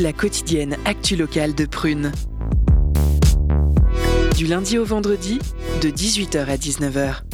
[0.00, 2.12] La quotidienne actu locale de Prune.
[4.36, 5.38] Du lundi au vendredi,
[5.82, 7.27] de 18h à 19h.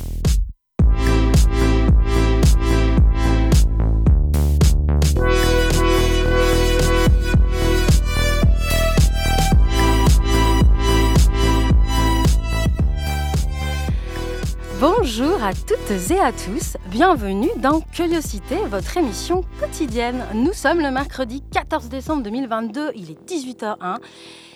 [15.44, 20.24] À toutes et à tous, bienvenue dans Curiosité, votre émission quotidienne.
[20.32, 23.98] Nous sommes le mercredi 14 décembre 2022, il est 18h01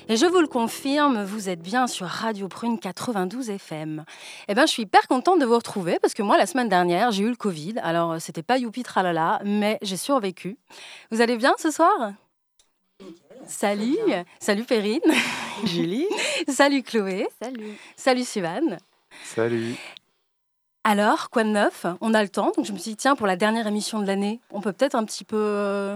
[0.09, 4.07] et je vous le confirme, vous êtes bien sur Radio Prune 92 FM.
[4.49, 7.11] Eh bien, je suis hyper contente de vous retrouver parce que moi, la semaine dernière,
[7.11, 7.75] j'ai eu le Covid.
[7.83, 10.57] Alors, c'était pas youpi tralala, mais j'ai survécu.
[11.11, 12.15] Vous allez bien ce soir?
[13.47, 13.99] Salut,
[14.41, 15.03] salut Perrine.
[15.65, 16.07] Julie.
[16.49, 17.29] salut Chloé.
[17.43, 17.77] Salut.
[17.95, 18.79] Salut Suzanne.
[19.23, 19.77] Salut.
[20.89, 21.85] Alors, quoi de neuf?
[22.01, 24.07] On a le temps, donc je me suis dit, tiens, pour la dernière émission de
[24.07, 25.37] l'année, on peut peut-être un petit peu...
[25.37, 25.95] euh,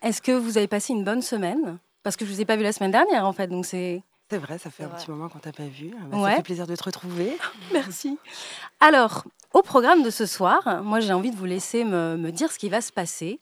[0.00, 1.76] Est-ce que vous avez passé une bonne semaine?
[2.02, 4.02] Parce que je vous ai pas vu la semaine dernière, en fait, donc c'est...
[4.30, 4.96] C'est vrai, ça fait un vrai.
[4.98, 5.94] petit moment qu'on t'a pas vu.
[6.10, 6.30] Bah, Ouais.
[6.30, 7.36] Ça fait plaisir de te retrouver.
[7.74, 8.18] Merci.
[8.80, 12.50] Alors, au programme de ce soir, moi j'ai envie de vous laisser me, me dire
[12.50, 13.40] ce qui va se passer.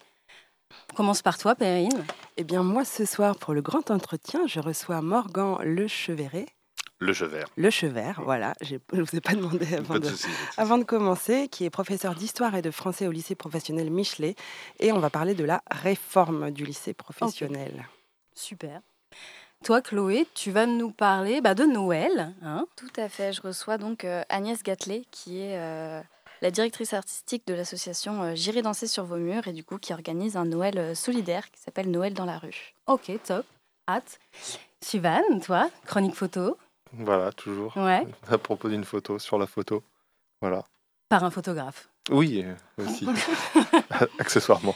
[0.92, 2.04] On commence par toi, Perrine.
[2.36, 6.46] Eh bien, moi, ce soir, pour le grand entretien, je reçois Morgan Le Cheveret.
[7.02, 7.46] Le Chevert.
[7.56, 8.52] Le Chevert, voilà.
[8.60, 10.24] Je ne vous ai pas demandé avant Pas de de, soucis.
[10.26, 10.54] pas de soucis.
[10.58, 14.34] avant de commencer, qui est professeur d'histoire et de français au lycée professionnel Michelet.
[14.80, 17.86] Et on va parler de la réforme du lycée professionnel.
[18.34, 18.80] Super.
[19.64, 22.34] Toi, Chloé, tu vas nous parler bah, de Noël.
[22.42, 22.66] hein.
[22.76, 23.32] Tout à fait.
[23.32, 26.02] Je reçois donc euh, Agnès Gâtelet, qui est euh,
[26.42, 29.92] la directrice artistique de l'association euh, J'irai danser sur vos murs et du coup qui
[29.94, 32.74] organise un Noël solidaire qui s'appelle Noël dans la rue.
[32.86, 33.46] ok, top.
[33.88, 34.18] Hâte.
[34.82, 36.56] Suvan, toi, chronique photo.
[36.92, 37.76] Voilà, toujours.
[37.76, 38.06] Ouais.
[38.30, 39.82] À propos d'une photo, sur la photo.
[40.40, 40.64] Voilà.
[41.08, 41.88] Par un photographe.
[42.10, 43.06] Oui, euh, aussi.
[44.18, 44.74] Accessoirement.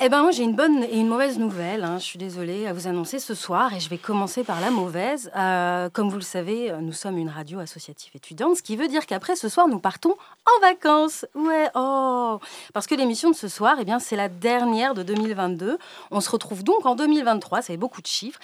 [0.00, 1.84] Eh ben moi j'ai une bonne et une mauvaise nouvelle.
[1.84, 1.98] hein.
[1.98, 5.30] Je suis désolée à vous annoncer ce soir et je vais commencer par la mauvaise.
[5.36, 8.88] Euh, comme vous le savez, euh, nous sommes une radio associative étudiante, ce qui veut
[8.88, 10.16] dire qu'après ce soir nous partons
[10.46, 11.24] en vacances.
[11.36, 12.40] Ouais, oh
[12.74, 15.78] Parce que l'émission de ce soir, eh bien c'est la dernière de 2022.
[16.10, 17.62] On se retrouve donc en 2023.
[17.62, 18.40] Ça fait beaucoup de chiffres.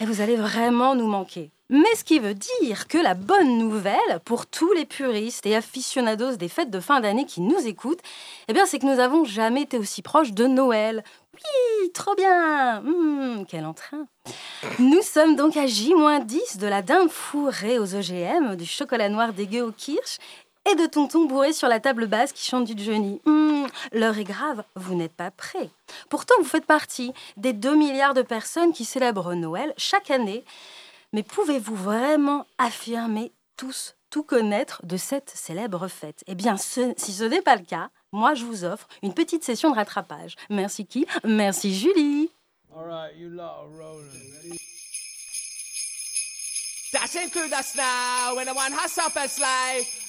[0.00, 1.50] Et vous allez vraiment nous manquer.
[1.68, 6.36] Mais ce qui veut dire que la bonne nouvelle pour tous les puristes et aficionados
[6.36, 8.02] des fêtes de fin d'année qui nous écoutent,
[8.46, 11.02] eh bien, c'est que nous avons jamais été aussi proches de Noël.
[11.34, 14.06] Oui, trop bien Hum, Quel entrain
[14.78, 19.62] Nous sommes donc à J-10 de la dinde fourrée aux OGM, du chocolat noir dégueu
[19.62, 20.18] au kirsch
[20.70, 23.20] et de tonton bourré sur la table basse qui chante du Johnny.
[23.26, 25.70] Hum, L'heure est grave, vous n'êtes pas prêts.
[26.08, 30.44] Pourtant, vous faites partie des 2 milliards de personnes qui célèbrent Noël chaque année.
[31.12, 36.22] Mais pouvez-vous vraiment affirmer tous tout connaître de cette célèbre fête?
[36.26, 39.44] Eh bien, ce- si ce n'est pas le cas, moi je vous offre une petite
[39.44, 40.34] session de rattrapage.
[40.50, 41.06] Merci qui?
[41.24, 42.30] Merci Julie.
[42.74, 44.58] All right, you lot are rolling.
[46.92, 49.86] Dashing through the snow in a one horse open sleigh.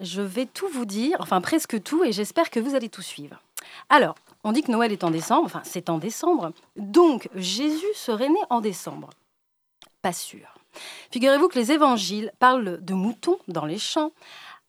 [0.00, 3.40] je vais tout vous dire, enfin presque tout, et j'espère que vous allez tout suivre.
[3.88, 8.28] Alors, on dit que Noël est en décembre, enfin c'est en décembre, donc Jésus serait
[8.28, 9.10] né en décembre.
[10.02, 10.54] Pas sûr.
[11.10, 14.12] Figurez-vous que les évangiles parlent de moutons dans les champs,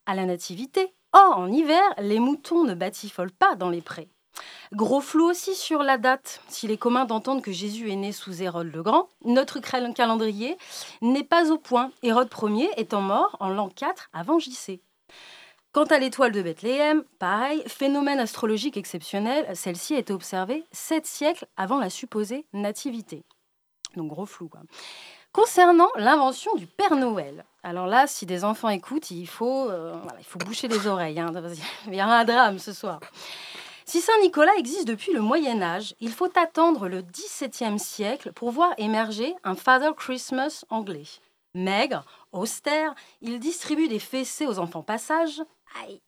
[0.06, 0.94] à la nativité.
[1.14, 4.08] Or, en hiver, les moutons ne batifolent pas dans les prés.
[4.74, 6.42] Gros flou aussi sur la date.
[6.48, 10.58] S'il est commun d'entendre que Jésus est né sous Hérode le Grand, notre cal- calendrier
[11.02, 14.80] n'est pas au point, Hérode Ier étant mort en l'an 4 avant JC.
[15.74, 21.48] Quant à l'étoile de Bethléem, pareil, phénomène astrologique exceptionnel, celle-ci a été observée sept siècles
[21.56, 23.24] avant la supposée nativité.
[23.96, 24.50] Donc gros flou.
[25.32, 30.44] Concernant l'invention du Père Noël, alors là, si des enfants écoutent, il faut, euh, il
[30.46, 31.22] boucher les oreilles.
[31.22, 31.32] hein,
[31.86, 33.00] qu'il y aura un drame ce soir.
[33.86, 38.52] Si Saint Nicolas existe depuis le Moyen Âge, il faut attendre le XVIIe siècle pour
[38.52, 41.08] voir émerger un Father Christmas anglais.
[41.54, 45.42] Maigre, austère, il distribue des fessées aux enfants passage.
[45.80, 46.02] Aïe.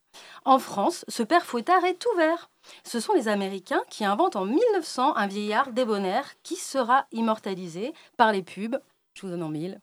[0.45, 2.49] En France, ce père fouettard est ouvert.
[2.83, 8.31] Ce sont les Américains qui inventent en 1900 un vieillard débonnaire qui sera immortalisé par
[8.31, 8.79] les pubs.
[9.13, 9.79] Je vous donne en mille.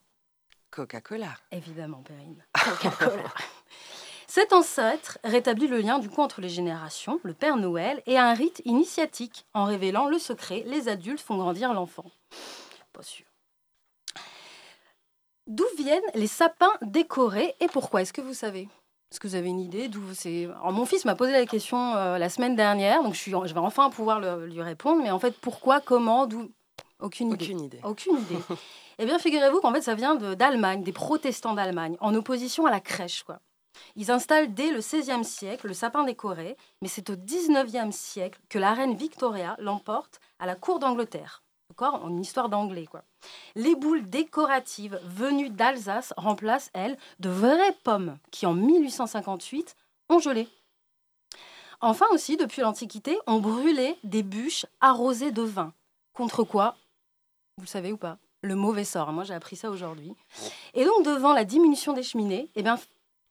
[0.70, 1.34] Coca-Cola.
[1.50, 2.44] Évidemment, Perrine.
[2.52, 3.24] Coca-Cola.
[4.28, 8.32] Cet ancêtre rétablit le lien du coup entre les générations, le Père Noël, et un
[8.32, 9.44] rite initiatique.
[9.54, 12.04] En révélant le secret, les adultes font grandir l'enfant.
[12.92, 13.26] Pas sûr.
[15.48, 18.02] D'où viennent les sapins décorés et pourquoi?
[18.02, 18.68] Est-ce que vous savez?
[19.10, 21.94] Est-ce que vous avez une idée d'où c'est Alors, Mon fils m'a posé la question
[21.96, 25.02] euh, la semaine dernière, donc je, suis, je vais enfin pouvoir le- lui répondre.
[25.02, 26.48] Mais en fait, pourquoi, comment, d'où
[27.00, 27.44] Aucune idée.
[27.46, 27.80] Aucune idée.
[27.82, 28.38] Aucune idée.
[28.98, 32.70] eh bien, figurez-vous qu'en fait, ça vient de- d'Allemagne, des protestants d'Allemagne, en opposition à
[32.70, 33.40] la crèche, quoi.
[33.96, 38.58] Ils installent dès le XVIe siècle le sapin décoré, mais c'est au XIXe siècle que
[38.58, 41.42] la reine Victoria l'emporte à la cour d'Angleterre.
[41.80, 43.04] D'accord En histoire d'anglais, quoi.
[43.54, 49.76] Les boules décoratives venues d'Alsace remplacent, elles, de vraies pommes qui, en 1858,
[50.10, 50.46] ont gelé.
[51.80, 55.72] Enfin aussi, depuis l'Antiquité, on brûlait des bûches arrosées de vin.
[56.12, 56.76] Contre quoi
[57.56, 59.12] Vous le savez ou pas Le mauvais sort.
[59.12, 60.12] Moi, j'ai appris ça aujourd'hui.
[60.74, 62.78] Et donc, devant la diminution des cheminées, eh bien,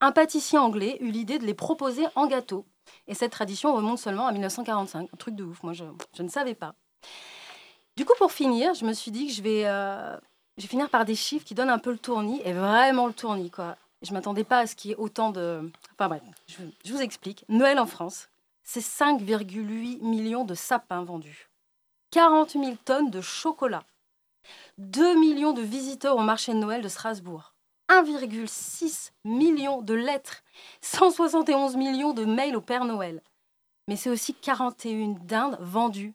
[0.01, 2.65] un pâtissier anglais eut l'idée de les proposer en gâteau.
[3.05, 5.07] Et cette tradition remonte seulement à 1945.
[5.13, 5.61] Un truc de ouf.
[5.61, 6.73] Moi, je ne savais pas.
[7.99, 10.15] Du coup, pour finir, je me suis dit que je vais, euh,
[10.55, 13.11] je vais finir par des chiffres qui donnent un peu le tournis, et vraiment le
[13.11, 13.75] tournis, quoi.
[14.03, 15.69] Je m'attendais pas à ce qu'il y ait autant de...
[15.91, 17.43] Enfin bref, je, je vous explique.
[17.49, 18.29] Noël en France,
[18.63, 21.49] c'est 5,8 millions de sapins vendus.
[22.11, 23.83] 40 000 tonnes de chocolat.
[24.77, 27.53] 2 millions de visiteurs au marché de Noël de Strasbourg.
[27.89, 30.43] 1,6 million de lettres.
[30.79, 33.21] 171 millions de mails au Père Noël.
[33.89, 36.13] Mais c'est aussi 41 dindes vendues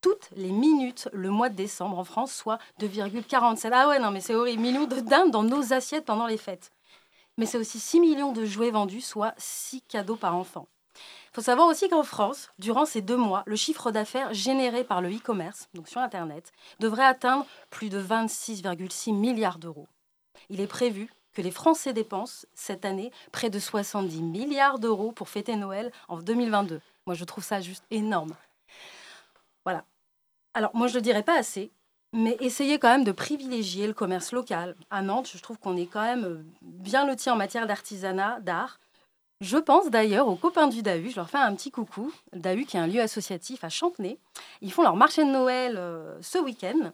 [0.00, 3.70] toutes les minutes le mois de décembre en France, soit 2,47.
[3.72, 4.62] Ah ouais, non, mais c'est horrible.
[4.62, 6.70] Millions de dindes dans nos assiettes pendant les fêtes.
[7.36, 10.66] Mais c'est aussi 6 millions de jouets vendus, soit 6 cadeaux par enfant.
[10.96, 15.00] Il faut savoir aussi qu'en France, durant ces deux mois, le chiffre d'affaires généré par
[15.00, 19.86] le e-commerce, donc sur Internet, devrait atteindre plus de 26,6 milliards d'euros.
[20.48, 25.28] Il est prévu que les Français dépensent cette année près de 70 milliards d'euros pour
[25.28, 26.80] fêter Noël en 2022.
[27.06, 28.34] Moi, je trouve ça juste énorme.
[30.54, 31.70] Alors, moi, je ne le dirais pas assez,
[32.12, 34.74] mais essayez quand même de privilégier le commerce local.
[34.90, 38.80] À Nantes, je trouve qu'on est quand même euh, bien loti en matière d'artisanat, d'art.
[39.40, 42.12] Je pense d'ailleurs aux copains du DAU, je leur fais un petit coucou.
[42.32, 44.18] Le qui est un lieu associatif à Chantenay.
[44.62, 46.92] Ils font leur marché de Noël euh, ce week-end.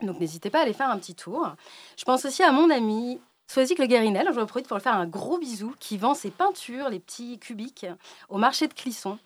[0.00, 1.54] Donc n'hésitez pas à aller faire un petit tour.
[1.98, 5.06] Je pense aussi à mon ami Soisic Le Guérinel, je profite pour lui faire un
[5.06, 7.86] gros bisou, qui vend ses peintures, les petits cubiques,
[8.28, 9.18] au marché de Clisson.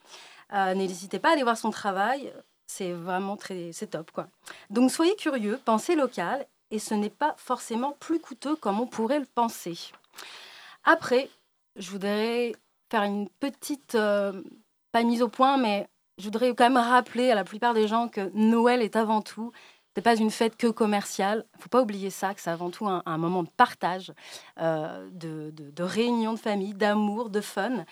[0.53, 2.33] Euh, N'hésitez pas à aller voir son travail,
[2.71, 4.29] c'est vraiment très, c'est top quoi.
[4.71, 9.19] Donc soyez curieux, pensez local, et ce n'est pas forcément plus coûteux comme on pourrait
[9.19, 9.77] le penser.
[10.85, 11.29] Après,
[11.77, 12.53] je voudrais
[12.91, 14.43] faire une petite, euh,
[14.93, 15.89] pas mise au point, mais
[16.19, 19.53] je voudrais quand même rappeler à la plupart des gens que Noël est avant tout,
[19.97, 21.45] c'est pas une fête que commerciale.
[21.57, 24.13] Il faut pas oublier ça, que c'est avant tout un, un moment de partage,
[24.61, 27.85] euh, de, de, de réunion de famille, d'amour, de fun.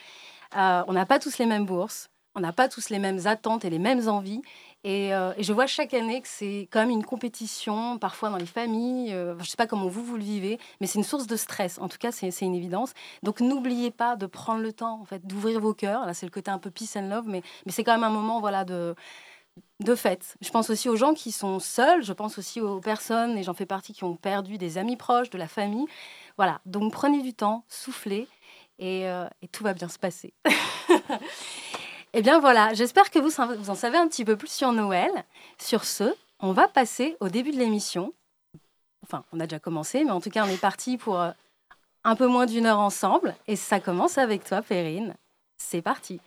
[0.57, 3.65] Euh, on n'a pas tous les mêmes bourses, on n'a pas tous les mêmes attentes
[3.65, 4.43] et les mêmes envies.
[4.85, 8.37] Et, euh, et je vois chaque année que c'est quand même une compétition, parfois dans
[8.37, 9.13] les familles.
[9.13, 11.37] euh, je ne sais pas comment vous, vous le vivez, mais c'est une source de
[11.37, 11.79] stress.
[11.79, 12.93] En tout cas, c'est une évidence.
[13.23, 16.07] Donc n'oubliez pas de prendre le temps en fait, d'ouvrir vos cœurs.
[16.07, 18.41] Là, c'est le côté un peu peace and love, mais, c'est quand même un moment
[18.41, 18.95] voilà, de,
[19.81, 20.37] de fête.
[20.41, 23.55] Je pense aussi aux gens qui sont seuls, je pense aussi aux personnes, et j'en
[23.55, 25.87] fais partie, qui ont perdu des amis proches, de la famille.
[26.37, 28.29] Voilà, donc prenez du temps, soufflez,
[28.79, 30.35] et, euh, et tout va bien se passer.
[32.15, 35.11] Eh bien voilà, j'espère que vous, en savez un petit peu plus sur Noël.
[35.59, 38.15] Sur ce, on va passer au début de l'émission.
[39.03, 41.31] Enfin, on a déjà commencé, mais en tout cas, on est parti pour euh,
[42.05, 43.35] un peu moins d'une heure ensemble.
[43.47, 45.15] Et ça commence avec toi, Perrine.
[45.59, 46.21] C'est parti.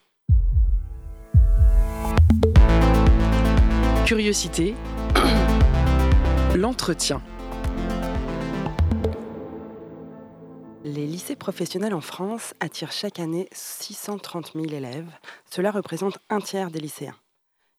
[4.06, 4.76] Curiosité.
[6.56, 7.22] L'entretien.
[10.84, 15.12] Les lycées professionnels en France attirent chaque année 630 000 élèves.
[15.50, 17.16] Cela représente un tiers des lycéens.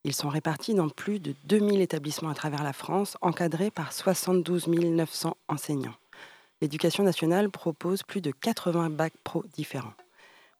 [0.04, 4.68] Ils sont répartis dans plus de 2000 établissements à travers la France, encadrés par 72
[4.68, 5.96] 900 enseignants.
[6.60, 9.94] L'éducation nationale propose plus de 80 bacs pro différents.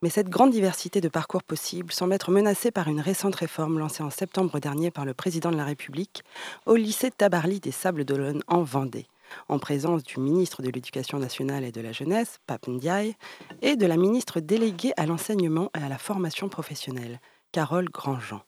[0.03, 4.03] Mais cette grande diversité de parcours possibles semble être menacée par une récente réforme lancée
[4.03, 6.25] en septembre dernier par le président de la République
[6.67, 9.07] au lycée Tabarly des Sables d'Olonne en Vendée
[9.49, 13.17] en présence du ministre de l'Éducation nationale et de la jeunesse, Pape Ndiaye,
[13.61, 17.21] et de la ministre déléguée à l'enseignement et à la formation professionnelle,
[17.53, 18.43] Carole Grandjean.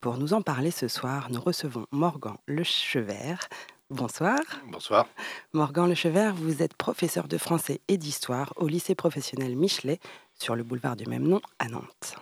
[0.00, 3.48] Pour nous en parler ce soir, nous recevons Morgan Lechevert.
[3.90, 4.38] Bonsoir.
[4.70, 5.06] Bonsoir.
[5.52, 10.00] Morgan Lechevert, vous êtes professeur de français et d'histoire au lycée professionnel Michelet,
[10.34, 12.16] sur le boulevard du même nom à Nantes.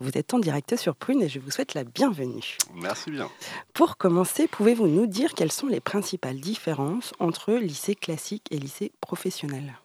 [0.00, 2.56] Vous êtes en direct sur Prune et je vous souhaite la bienvenue.
[2.74, 3.28] Merci bien.
[3.74, 8.92] Pour commencer, pouvez-vous nous dire quelles sont les principales différences entre lycée classique et lycée
[9.00, 9.76] professionnel?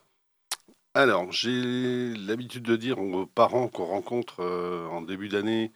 [0.94, 5.72] Alors, j'ai l'habitude de dire aux parents qu'on rencontre euh, en début d'année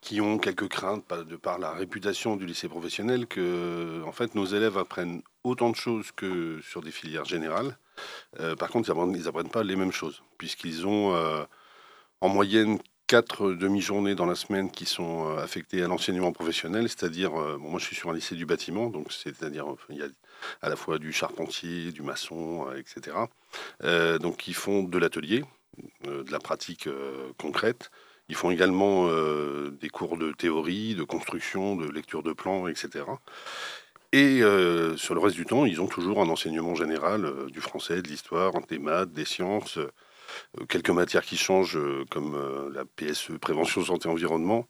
[0.00, 4.46] qui ont quelques craintes de par la réputation du lycée professionnel que en fait nos
[4.46, 7.76] élèves apprennent autant de choses que sur des filières générales.
[8.38, 11.42] Euh, par contre, ils apprennent, ils apprennent pas les mêmes choses puisqu'ils ont euh,
[12.20, 17.34] en moyenne quatre demi-journées dans la semaine qui sont euh, affectées à l'enseignement professionnel, c'est-à-dire
[17.34, 20.02] euh, bon, moi je suis sur un lycée du bâtiment, donc c'est-à-dire euh, il y
[20.02, 20.08] a
[20.60, 23.16] à la fois du charpentier, du maçon, etc.
[24.20, 25.44] Donc ils font de l'atelier,
[26.04, 26.88] de la pratique
[27.38, 27.90] concrète.
[28.28, 29.08] Ils font également
[29.68, 33.04] des cours de théorie, de construction, de lecture de plans, etc.
[34.12, 34.42] Et
[34.96, 38.52] sur le reste du temps, ils ont toujours un enseignement général du français, de l'histoire,
[38.68, 39.80] des maths, des sciences,
[40.68, 44.66] quelques matières qui changent, euh, comme euh, la PSE, prévention santé environnement.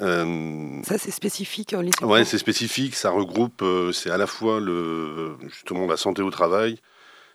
[0.00, 2.04] Euh, Ça, c'est spécifique lycée.
[2.04, 6.22] Ouais, pro c'est spécifique, ça regroupe, euh, c'est à la fois le, justement la santé
[6.22, 6.78] au travail,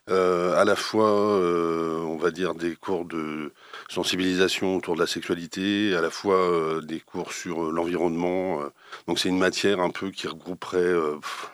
[0.09, 3.53] euh, à la fois, euh, on va dire, des cours de
[3.89, 8.61] sensibilisation autour de la sexualité, à la fois euh, des cours sur euh, l'environnement.
[8.61, 8.69] euh.
[9.07, 11.49] donc c'est une matière un peu qui regrouperait, euh, pff,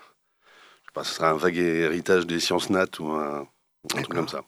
[0.84, 3.48] je sais pas, ce serait un vague héritage des sciences nat ou un,
[3.86, 4.16] un truc D'accord.
[4.16, 4.44] comme ça.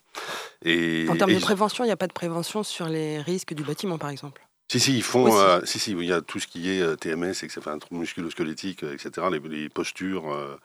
[0.63, 3.54] Et, En termes et de prévention, il n'y a pas de prévention sur les risques
[3.54, 4.42] du bâtiment, par exemple?
[4.72, 5.25] si, si, ils font.
[5.25, 5.38] Aussi.
[5.38, 7.62] euh, si, si, il y a tout ce qui est euh, TMS, et que ça
[7.62, 10.58] fait un trouble musculo-squelettique, euh, etc., les, les postures euh,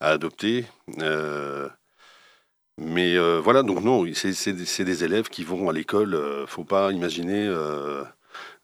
[0.00, 0.66] à adopter.
[0.98, 1.68] euh,
[2.76, 6.14] mais euh, voilà, donc non, c'est des, élèves qui vont à l'école.
[6.14, 7.46] euh, faut pas imaginer.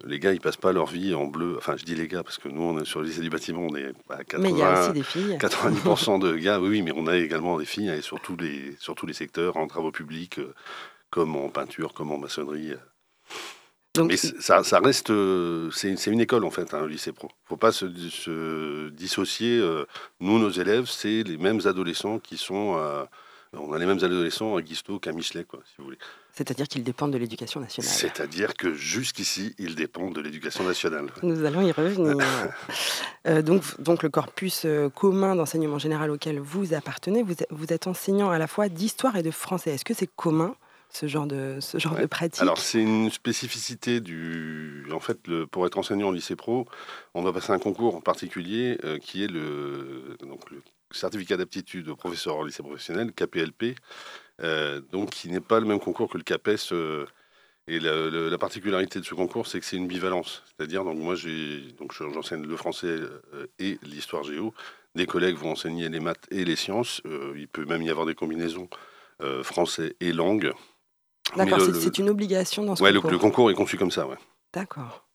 [0.05, 1.55] Les gars, ils passent pas leur vie en bleu.
[1.59, 3.67] Enfin, je dis les gars parce que nous, on est sur le lycée du bâtiment,
[3.71, 5.37] on est à 80, Mais il y a aussi des filles.
[5.41, 8.37] 90% de gars, oui, oui, mais on a également des filles, hein, et sur tous
[8.37, 10.55] les, sur tous les secteurs, en travaux publics, euh,
[11.11, 12.75] comme en peinture, comme en maçonnerie.
[13.95, 17.29] Donc, mais ça, ça reste, euh, c'est une école en fait, un lycée pro.
[17.47, 19.59] Faut pas se, se dissocier.
[19.59, 19.85] euh,
[20.21, 22.77] nous, nos élèves, c'est les mêmes adolescents qui sont.
[22.79, 23.05] euh,
[23.53, 25.99] on a les mêmes adolescents à Guisto qu'à Michelet, quoi, si vous voulez.
[26.33, 27.91] C'est-à-dire qu'ils dépendent de l'éducation nationale.
[27.93, 31.07] C'est-à-dire que jusqu'ici, ils dépendent de l'éducation nationale.
[31.23, 32.17] Nous allons y revenir.
[33.27, 37.71] Euh, donc, donc, le corpus euh, commun d'enseignement général auquel vous appartenez, vous, êtes- vous
[37.71, 39.73] êtes enseignant à la fois d'histoire et de français.
[39.75, 40.55] Est-ce que c'est commun,
[40.89, 42.01] ce genre de, ce genre Ouais.
[42.01, 42.41] de pratique?
[42.41, 44.87] Alors, c'est une spécificité du.
[44.91, 46.67] En fait, le- pour être enseignant au lycée pro,
[47.13, 51.89] on doit passer un concours en particulier euh, qui est le, donc, le certificat d'aptitude
[51.91, 53.75] au professeur au lycée professionnel, KPLP,
[54.93, 56.73] donc qui n'est pas le même concours que le CAPES.
[56.73, 57.07] euh,
[57.69, 60.43] et la, particularité de ce concours, c'est que c'est une bivalence.
[60.47, 64.53] C'est-à-dire, donc moi, j'enseigne le français euh, et l'histoire géo.
[64.97, 67.01] Des collègues vont enseigner les maths et les sciences.
[67.07, 68.69] Euh, il peut même y avoir des combinaisons
[69.23, 70.53] euh, français et langue.
[71.37, 73.13] D'accord, c'est une obligation dans ce Ouais, le, concours.
[73.13, 74.17] le concours est conçu comme ça, ouais.
[74.53, 75.07] D'accord.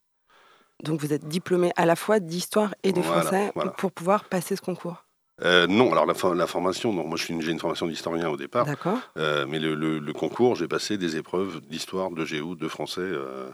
[0.81, 3.71] Donc vous êtes diplômé à la fois d'histoire et de Voilà, français voilà.
[3.71, 5.04] pour pouvoir passer ce concours.
[5.43, 8.37] Euh, non, alors la, for- la formation, non, moi une- j'ai une formation d'historien au
[8.37, 8.99] départ, D'accord.
[9.17, 13.01] euh, mais le, le- le concours, j'ai passé des épreuves d'histoire, de géo, de français
[13.01, 13.51] euh,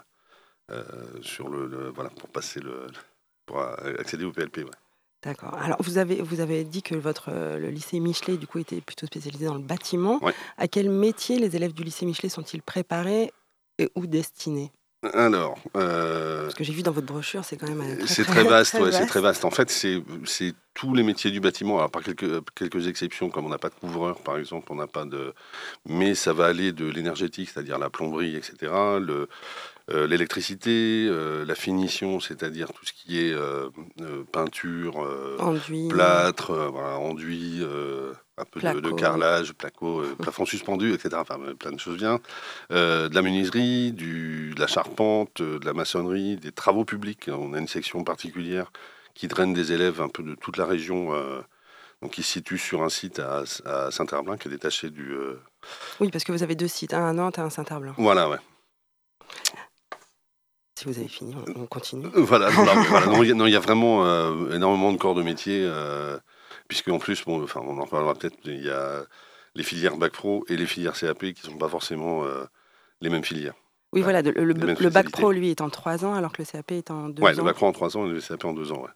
[1.22, 2.88] sur le, le- voilà pour passer le
[3.46, 4.60] pour accéder au PLP.
[4.64, 4.70] ouais.
[5.24, 5.54] D'accord.
[5.56, 9.06] Alors vous avez vous avez dit que votre le lycée Michelet du coup était plutôt
[9.08, 10.24] spécialisé dans le bâtiment.
[10.24, 10.34] Ouais.
[10.58, 13.32] À quel métier les élèves du lycée Michelet sont-ils préparés
[13.78, 14.72] et ou destinés?
[15.14, 18.44] Alors, euh, Parce que j'ai vu dans votre brochure, c'est quand même euh, c'est très
[18.44, 19.46] vaste, ouais, c'est très vaste.
[19.46, 23.46] En fait, c'est c'est tous les métiers du bâtiment, alors par quelques quelques exceptions, comme
[23.46, 25.34] on n'a pas de couvreur, par exemple, on n'a pas de,
[25.88, 28.72] mais ça va aller de l'énergétique, c'est-à-dire la plomberie, etc.
[29.00, 29.28] Le
[30.08, 33.70] l'électricité, euh, la finition, c'est-à-dire tout ce qui est euh,
[34.02, 35.88] euh, peinture, euh, Enduit.
[35.90, 41.10] plâtre, euh, voilà, enduit, euh, un peu de, carrelage, placo, euh, plafond suspendu, etc.
[41.20, 42.20] Enfin, euh, plein de choses bien.
[42.72, 47.30] Euh, de la menuiserie, du, de la charpente, euh, de la maçonnerie, des travaux publics.
[47.32, 48.72] On a une section particulière
[49.14, 51.14] qui draine des élèves un peu de toute la région.
[51.14, 51.42] euh,
[52.02, 55.12] donc, qui se situe sur un site à, à Saint-Herblain, qui est détaché du.
[55.12, 55.40] euh,
[56.00, 57.94] Oui, parce que vous avez deux sites, un à Nantes et un à Saint-Herblain.
[57.98, 58.38] Voilà, ouais.
[60.82, 62.08] Si vous avez fini, on, on continue.
[62.16, 62.50] Voilà.
[63.06, 66.18] Non, il y a- y vraiment euh, énormément de corps de métier, euh,
[66.68, 69.04] puisque en plus, bon, enfin, on en parlera peut-être, il y a
[69.54, 72.46] les filières Bac Pro et les filières CAP qui ne sont pas forcément euh,
[73.02, 73.54] les mêmes filières.
[73.94, 74.54] Oui, voilà, le,
[74.90, 77.34] bac pro, lui, est en trois ans, alors que le CAP est en deux ouais,
[77.34, 77.38] ans.
[77.38, 78.82] le Bac Pro en trois ans et le CAP en deux ans.
[78.82, 78.90] Ouais.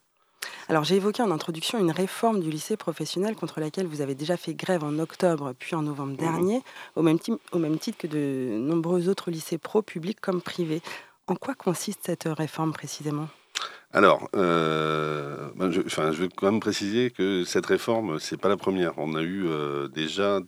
[0.68, 4.36] Alors, j'ai évoqué en introduction une réforme du lycée professionnel contre laquelle vous avez déjà
[4.36, 5.86] fait grève en octobre puis en Mhm.
[5.88, 6.62] novembre dernier,
[6.96, 10.80] au, même ti- au même titre que de nombreux autres lycées pro, publics comme privés.
[11.28, 13.28] En quoi consiste cette réforme précisément?
[13.92, 18.48] Alors, euh, ben, je, enfin, je veux quand même préciser que cette réforme, c'est pas
[18.48, 18.92] la première.
[18.98, 20.40] On a eu euh, déjà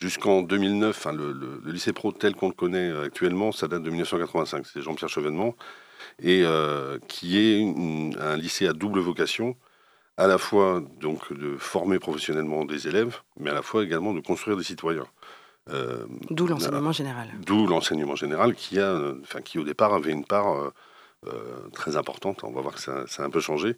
[0.00, 4.64] jusqu'en 2009, enfin, le, lycée pro tel qu'on le connaît actuellement, ça date de 1985.
[4.66, 5.56] C'est Jean-Pierre Chevènement,
[6.22, 7.62] et euh, qui est
[8.20, 9.56] un lycée à double vocation,
[10.16, 14.20] à la fois donc de former professionnellement des élèves, mais à la fois également de
[14.20, 15.06] construire des citoyens.
[15.68, 17.28] D'où l'enseignement général.
[17.44, 20.70] D'où l'enseignement général qui, a, euh, enfin, au départ avait une part euh,
[21.26, 22.44] euh, très importante.
[22.44, 23.76] On va voir que ça, a un peu changé.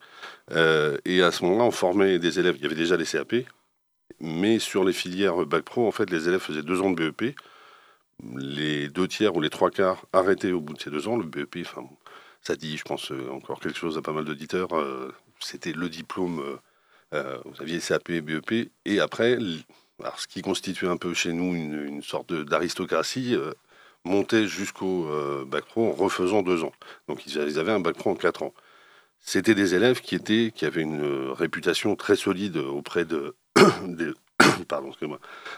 [0.51, 2.57] Et à ce moment-là, on formait des élèves.
[2.59, 3.37] Il y avait déjà les CAP,
[4.21, 7.35] mais sur les filières bac pro, en fait, les élèves faisaient deux ans de BEP.
[8.37, 11.17] Les deux tiers ou les trois quarts arrêtaient au bout de ces deux ans.
[11.17, 11.67] Le BEP,
[12.43, 14.69] ça dit, je pense, encore quelque chose à pas mal d'auditeurs.
[15.41, 16.59] C'était le diplôme.
[17.13, 18.71] vous aviez CAP et BEP.
[18.85, 19.39] Et après,
[20.01, 23.53] alors, ce qui constituait un peu chez nous une, une sorte d'aristocratie, euh,
[24.05, 26.73] montait jusqu'au euh, bac pro en refaisant deux ans.
[27.09, 28.55] Donc ils, ils avaient un bac pro en quatre ans.
[29.21, 33.35] C'était des élèves qui, étaient, qui avaient une euh, réputation très solide auprès de,
[33.87, 34.13] des-
[34.69, 34.93] pardon,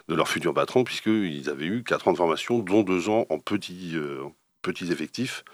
[0.08, 3.38] de leur futur patron, puisqu'ils avaient eu quatre ans de formation, dont deux ans en
[3.38, 4.24] petits, euh,
[4.62, 5.44] petits effectifs.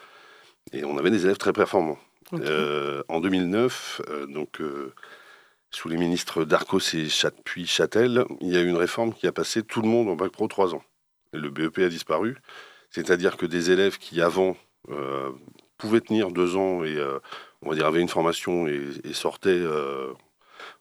[0.72, 1.98] Et on avait des élèves très performants.
[2.34, 4.60] Euh, en 2009, euh, donc,
[5.76, 7.06] sous les ministres Darcos et
[7.44, 10.16] puis Châtel, il y a eu une réforme qui a passé tout le monde en
[10.16, 10.82] bac pro trois ans.
[11.34, 12.38] Le BEP a disparu.
[12.88, 14.56] C'est-à-dire que des élèves qui, avant,
[14.88, 15.32] euh,
[15.76, 17.18] pouvaient tenir deux ans et, euh,
[17.60, 20.14] on va dire, avaient une formation et, sortaient, euh,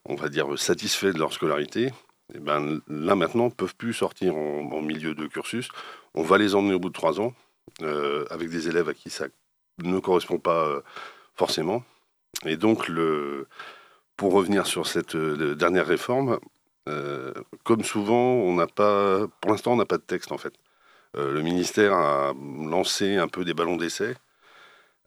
[0.05, 1.91] on va dire, satisfaits de leur scolarité,
[2.33, 5.67] et ben, là, maintenant, peuvent plus sortir en, en milieu de cursus.
[6.13, 7.33] On va les emmener au bout de trois ans,
[7.81, 9.25] avec des élèves à qui ça
[9.83, 10.81] ne correspond pas
[11.35, 11.83] forcément.
[12.45, 13.47] Et donc, le,
[14.17, 16.39] pour revenir sur cette euh, dernière réforme,
[16.87, 20.53] euh, comme souvent, on n'a pas, pour l'instant, on n'a pas de texte en fait.
[21.17, 24.15] Euh, le ministère a lancé un peu des ballons d'essai,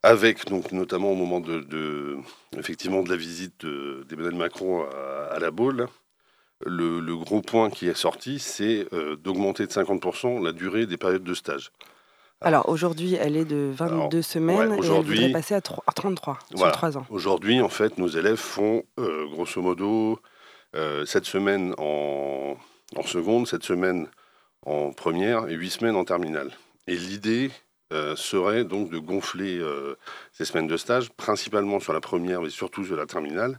[0.03, 2.19] avec donc notamment au moment de,
[2.53, 4.87] la visite de- d'Emmanuel Macron
[5.31, 5.88] à, la Baule.
[6.67, 8.87] Le, gros point qui est sorti, c'est
[9.23, 11.71] d'augmenter de 50% la durée des périodes de stage.
[12.40, 15.83] Alors aujourd'hui, elle est de 22 Alors, semaines ouais, et elle aujourd'hui- passer à, tro-
[15.87, 16.73] à 33 Voilà.
[16.73, 17.06] sur 3 ans.
[17.10, 20.21] Aujourd'hui, en fait, nos élèves font euh, grosso modo
[20.76, 22.56] euh, 7 semaines en,
[22.97, 24.06] en seconde, 7 semaines
[24.65, 26.52] en première et 8 semaines en terminale.
[26.86, 27.50] Et l'idée
[27.93, 29.97] euh, serait donc de gonfler euh,
[30.32, 33.58] ces semaines de stage, principalement sur la première, mais surtout sur la terminale,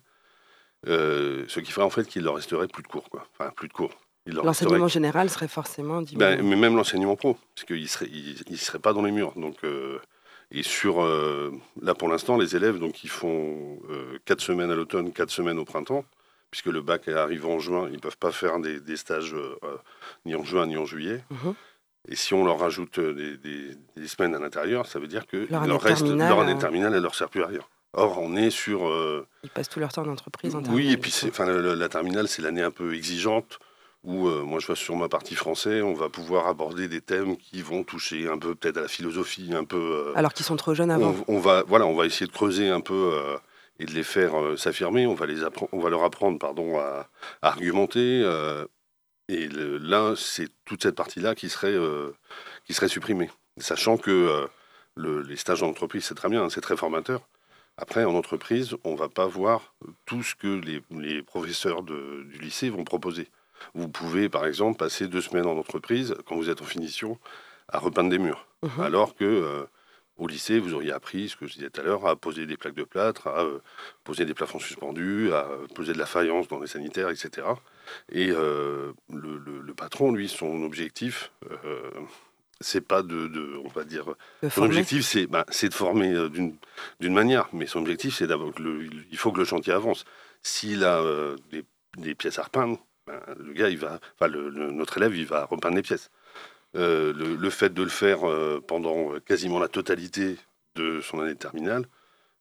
[0.86, 3.10] ce qui ferait en fait qu'il leur resterait plus de cours.
[3.10, 3.28] Quoi.
[3.38, 3.92] Enfin, plus de cours.
[4.32, 6.38] L'enseignement général serait forcément diminué.
[6.38, 9.12] ben, mais même l'enseignement pro, parce qu'il ne serait, il, il serait pas dans les
[9.12, 9.34] murs.
[9.36, 10.00] Donc, euh,
[10.52, 13.80] et sur, euh, là pour l'instant, les élèves, donc, ils font
[14.26, 16.04] 4 semaines à l'automne, 4 semaines au printemps,
[16.52, 19.56] puisque le bac arrive en juin, ils ne peuvent pas faire des, des stages euh,
[20.26, 21.24] ni en juin ni en juillet.
[21.30, 21.54] Mhm.
[22.08, 25.28] Et si on leur rajoute euh, des, des- des semaines à l'intérieur, ça veut dire
[25.28, 27.48] que Leur année leur reste, terminale, leur année euh, terminale, elle leur sert plus à
[27.48, 27.60] rien.
[27.94, 30.56] Or, on est sur euh, Ils passent tout leur temps en entreprise.
[30.56, 31.14] En oui, et puis
[31.76, 33.60] la terminale, c'est l'année un peu exigeante
[34.04, 37.36] où euh, moi je vois sur ma partie français, on va pouvoir aborder des thèmes
[37.38, 39.78] qui vont toucher un peu peut-être à la philosophie, un peu.
[39.78, 41.16] euh, Alors qu'ils sont trop jeunes avant.
[41.28, 43.38] on, on va, voilà, on va essayer de creuser un peu euh,
[43.80, 45.06] et de les faire s'affirmer.
[45.08, 47.10] On va les on va leur apprendre, pardon, à,
[47.42, 48.22] à argumenter.
[49.28, 51.76] et le- là, c'est toute cette partie-là qui serait
[52.66, 54.48] qui serait supprimée, sachant que
[54.96, 57.22] le- les stages en entreprise, c'est très bien, hein, c'est très formateur.
[57.78, 59.74] Après, en entreprise, on va pas voir
[60.06, 63.28] tout ce que les, les professeurs de- du lycée vont proposer.
[63.76, 67.18] Vous pouvez, par exemple, passer deux semaines en entreprise, quand vous êtes en finition,
[67.68, 68.48] à repeindre des murs.
[68.64, 68.82] Mhm.
[68.82, 69.64] Alors que euh,
[70.18, 72.58] au lycée, vous auriez appris, ce que je disais tout à l'heure, à poser des
[72.58, 73.60] plaques de plâtre, à euh,
[74.04, 77.48] poser des plafonds suspendus, à euh, poser de la faïence dans les sanitaires, etc.
[78.12, 81.32] Et euh, le, le- le patron, lui, son objectif,
[82.62, 84.06] c'est pas de, de- on va dire,
[84.44, 88.52] de son objectif, c'est bah, c'est de former d'une manière, mais son objectif, c'est d'abord
[88.60, 90.04] il faut que le chantier avance.
[90.44, 91.02] S'il a
[91.52, 91.64] des,
[91.98, 92.84] des pièces à repeindre, ben,
[93.38, 96.10] le gars, il va, enfin, le- le- notre élève, il va repeindre les pièces.
[96.76, 100.38] Euh, le, le fait de le faire euh, pendant quasiment la totalité
[100.76, 101.86] de son année de terminale,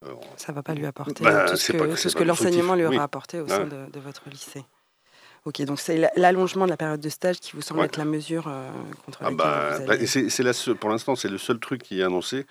[0.05, 2.95] euh, Ça va pas lui apporter Bah, tout ce que, tout ce l'enseignement lui aura
[2.97, 3.01] oui.
[3.01, 3.49] apporté au Ouais.
[3.49, 4.65] sein de, de votre lycée.
[5.45, 7.87] Ok, donc c'est la- l'allongement de la période de stage qui vous semble Ouais.
[7.87, 8.71] être la mesure euh,
[9.07, 10.07] contre Ah laquelle bah, vous bah, allez...
[10.07, 12.45] c'est pour l'instant, c'est le seul truc qui est annoncé.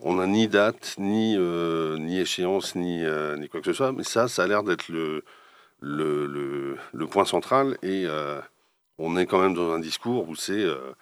[0.00, 3.92] On n'a ni date, ni, euh, ni échéance, ni, euh, ni quoi que ce soit.
[3.92, 5.24] Mais ça, ça a l'air d'être le,
[5.80, 6.76] le,
[7.10, 7.78] point central.
[7.82, 8.40] Et euh,
[8.98, 10.92] on est quand même dans un discours où c'est euh,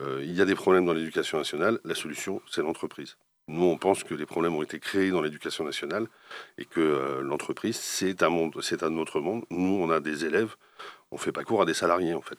[0.00, 1.78] euh, il y a des problèmes dans l'éducation nationale.
[1.84, 3.16] La solution, c'est l'entreprise.
[3.48, 6.06] Nous, on pense que les problèmes ont été créés dans l'éducation nationale
[6.58, 9.44] et que l'entreprise, c'est un monde, c'est un autre monde.
[9.50, 10.54] Nous, on a des élèves,
[11.10, 12.38] on fait pas cours à des salariés, en fait.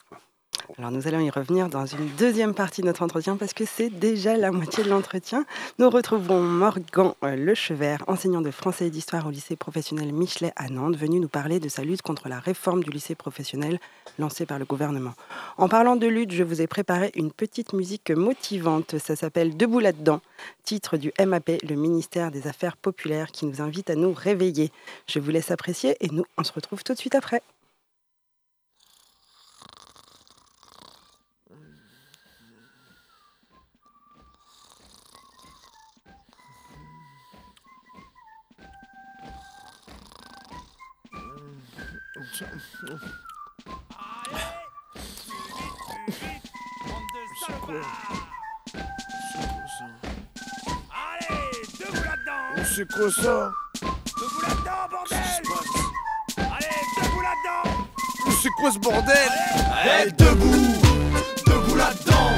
[0.78, 3.90] Alors nous allons y revenir dans une deuxième partie de notre entretien parce que c'est
[3.90, 5.46] déjà la moitié de l'entretien.
[5.78, 10.70] Nous retrouvons Morgan euh, Lechevert, enseignant de français et d'histoire au lycée professionnel Michelet à
[10.70, 13.80] Nantes, venu nous parler de sa lutte contre la réforme du lycée professionnel
[14.18, 15.14] lancée par le gouvernement.
[15.58, 18.98] En parlant de lutte, je vous ai préparé une petite musique motivante.
[18.98, 20.22] Ça s'appelle Debout là-dedans,
[20.64, 24.72] titre du MAP, le ministère des Affaires populaires, qui nous invite à nous réveiller.
[25.08, 27.42] Je vous laisse apprécier et nous, on se retrouve tout de suite après.
[42.16, 42.46] C'est
[47.60, 47.82] quoi
[50.94, 55.18] Allez, C'est quoi ça Debout là-dedans, bordel
[56.38, 56.68] Allez,
[57.02, 57.88] debout là-dedans
[58.42, 59.16] C'est quoi ce bordel
[59.86, 60.74] Eh, debout,
[61.48, 62.30] debout là-dedans.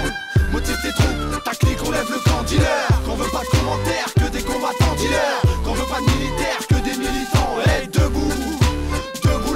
[0.53, 2.87] Motive tes troupes, ta clique, on lève le camp dealer.
[3.05, 5.41] Qu'on veut pas de commentaires, que des combattants dealers.
[5.65, 7.57] Qu'on veut pas de militaires, que des militants.
[7.91, 8.54] Debout, debout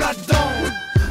[0.09, 0.51] là-dedans.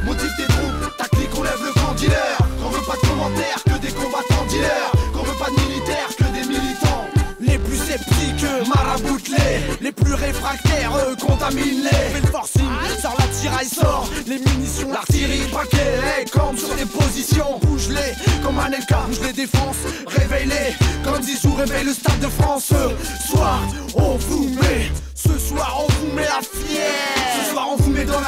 [0.05, 2.37] Motive tes troupes, ta clique, on lève le camp dealer.
[2.61, 4.91] Qu'on veut pas de commentaires, que des combattants dealers.
[5.13, 7.07] Qu'on veut pas de militaires, que des militants.
[7.39, 12.69] Les plus sceptiques, maraboutent-les Les plus réfractaires, eux, contaminent-les Fais le forcing,
[13.01, 19.03] sors la tiraille, sort Les munitions, l'artillerie, paquet Campe sur des positions, bouge-les Comme Anelka,
[19.07, 23.61] bouge les défenses Réveille-les, comme Zizou réveille le stade de France Ce soir,
[23.95, 24.38] on vous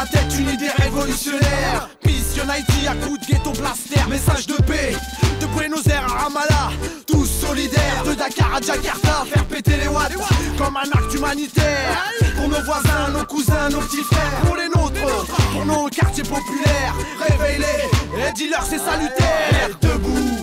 [0.02, 1.90] la tête une idée révolutionnaire.
[2.06, 4.96] Mission Haïti à coups de ghetto blaster Message de paix,
[5.40, 6.72] de Buenos Aires à Ramallah
[7.06, 10.14] Tous solidaires, de Dakar à Jakarta Faire péter les watts,
[10.58, 12.04] comme un acte humanitaire.
[12.36, 14.42] Pour nos voisins, nos cousins, nos petits frères.
[14.46, 16.96] Pour les nôtres, pour nos quartiers populaires.
[17.20, 19.70] Réveille-les, et dis-leur c'est salutaire.
[19.82, 20.38] Debout,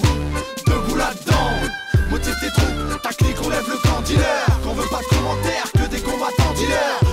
[0.66, 1.50] debout là-dedans.
[2.10, 4.46] Motive tes troupes, ta clique, on lève le camp dealer.
[4.62, 7.07] Qu'on veut pas de commentaires, que des combattants dealers.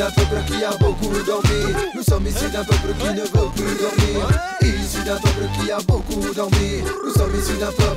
[0.00, 1.74] D'un peuple qui a beaucoup dormi.
[1.94, 4.28] Nous sommes issus d'un peuple qui ne veut plus dormir.
[4.62, 6.80] Issu d'un peuple qui a beaucoup dormi.
[7.04, 7.89] Nous sommes issus d'un peuple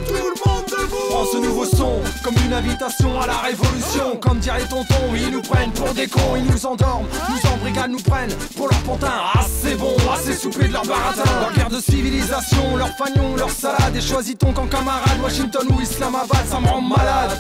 [2.54, 4.18] une invitation à la révolution.
[4.22, 8.02] Comme dirait tonton, ils nous prennent pour des cons Ils nous endorment, nous embrigadent, nous
[8.02, 11.80] prennent pour leur pantin Ah c'est bon, assez soupé de leur baratin Leur guerre de
[11.80, 16.68] civilisation, leur fagnon, leur salade Et choisis ton camp camarade, Washington ou Islamabad Ça me
[16.68, 17.38] rend malade.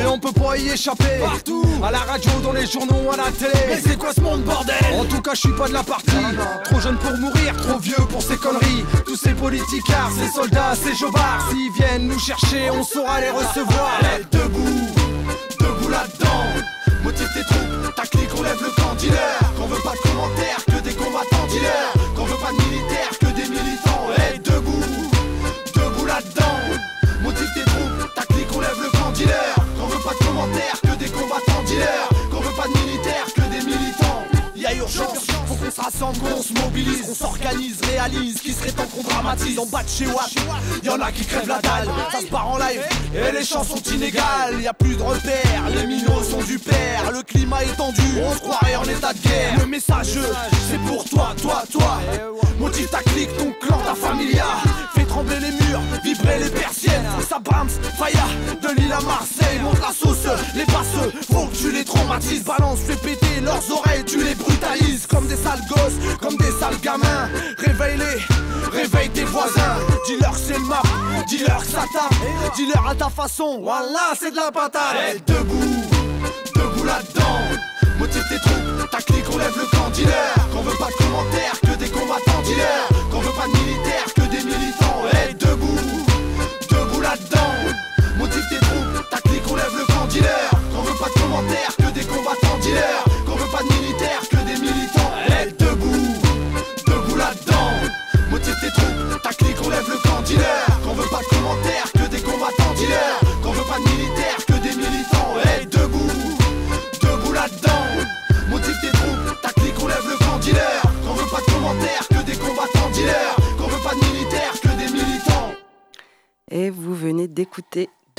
[0.00, 1.20] Et on peut pas y échapper.
[1.20, 3.52] Partout, à la radio, dans les journaux, à la télé.
[3.68, 4.76] Mais c'est quoi ce monde bordel?
[4.98, 6.10] En tout cas je suis pas de la partie.
[6.64, 8.84] Trop jeune pour mourir, trop vieux pour ces conneries.
[9.06, 14.00] Tous ces politicards, ces soldats, ces jobards S'ils viennent nous chercher, on saura les recevoir
[14.56, 17.02] debout, là-dedans.
[17.04, 19.45] Motive tes troupes, ta clique, on lève le camp dealer.
[35.90, 39.88] Faut qu'on se mobilise, qu'on s'organise, réalise, qui serait temps qu'on dramatise en bas de
[39.88, 40.32] chez Watt.
[40.84, 42.82] Y'en a qui crèvent la dalle, ça se part en live,
[43.14, 44.60] et les chances sont inégales.
[44.60, 48.32] Y a plus de repères, les minots sont du père, le climat est tendu, on
[48.34, 49.58] se croirait en état de guerre.
[49.60, 50.18] Le message,
[50.70, 52.00] c'est pour toi, toi, toi.
[52.58, 54.44] Motive ta clique, ton clan, ta familia.
[55.16, 57.06] Trembler les murs, vibrer les persiennes.
[57.28, 58.26] Ça brams, faya,
[58.60, 59.58] de Lille à Marseille.
[59.62, 62.44] Monte la sauce, les passeux, faut que tu les traumatises.
[62.44, 65.06] Balance, fais péter leurs oreilles, tu les brutalises.
[65.06, 67.30] Comme des sales gosses, comme des sales gamins.
[67.58, 69.76] Réveille-les, réveille tes voisins.
[70.06, 70.82] Dis-leur c'est le map,
[71.28, 72.54] dis-leur que ça tape.
[72.54, 74.96] Dis-leur à ta façon, voilà, c'est de la patate.
[75.14, 75.82] Eh, debout,
[76.54, 77.40] debout là-dedans.
[77.98, 80.34] Motive tes troupes, ta clique, on lève le camp dealer.
[80.52, 82.88] Qu'on veut pas de commentaires, que des combattants dealers.
[83.10, 83.85] Qu'on veut pas de militaires,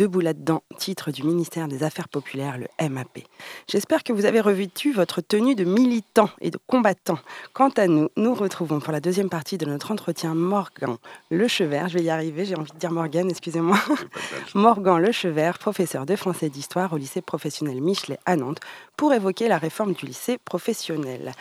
[0.07, 3.23] Debout là-dedans, titre du ministère des Affaires populaires, le MAP.
[3.67, 7.19] J'espère que vous avez revêtu votre tenue de militant et de combattant.
[7.51, 10.95] Quant à nous, nous retrouvons pour la deuxième partie de notre entretien Morgan
[11.29, 11.89] Lechevert.
[11.89, 13.77] Je vais y arriver, j'ai envie de dire Morgan, excusez-moi.
[14.55, 18.61] Morgan Lechevert, professeur de français et d'histoire au lycée professionnel Michelet à Nantes,
[18.95, 21.33] pour évoquer la réforme du lycée professionnel.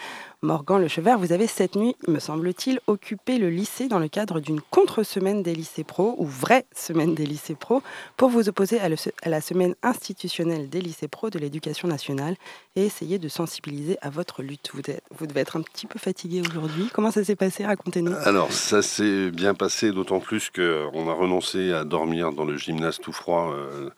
[0.47, 4.61] Morgan Lechevert, vous avez cette nuit, me semble-t-il, occupé le lycée dans le cadre d'une
[4.61, 7.83] contre-semaine des lycées pro, ou vraie semaine des lycées pro,
[8.17, 12.37] pour vous opposer à, la semaine institutionnelle des lycées pro de l'éducation nationale
[12.77, 14.71] et essayer de sensibiliser à votre lutte.
[14.73, 16.91] Vous devez être un petit peu fatigué aujourd'hui.
[16.93, 17.67] Comment ça s'est passé?
[17.67, 18.15] Racontez-nous.
[18.23, 23.01] Alors, ça s'est bien passé, d'autant plus qu'on a renoncé à dormir dans le gymnase
[23.01, 23.91] tout froid euh,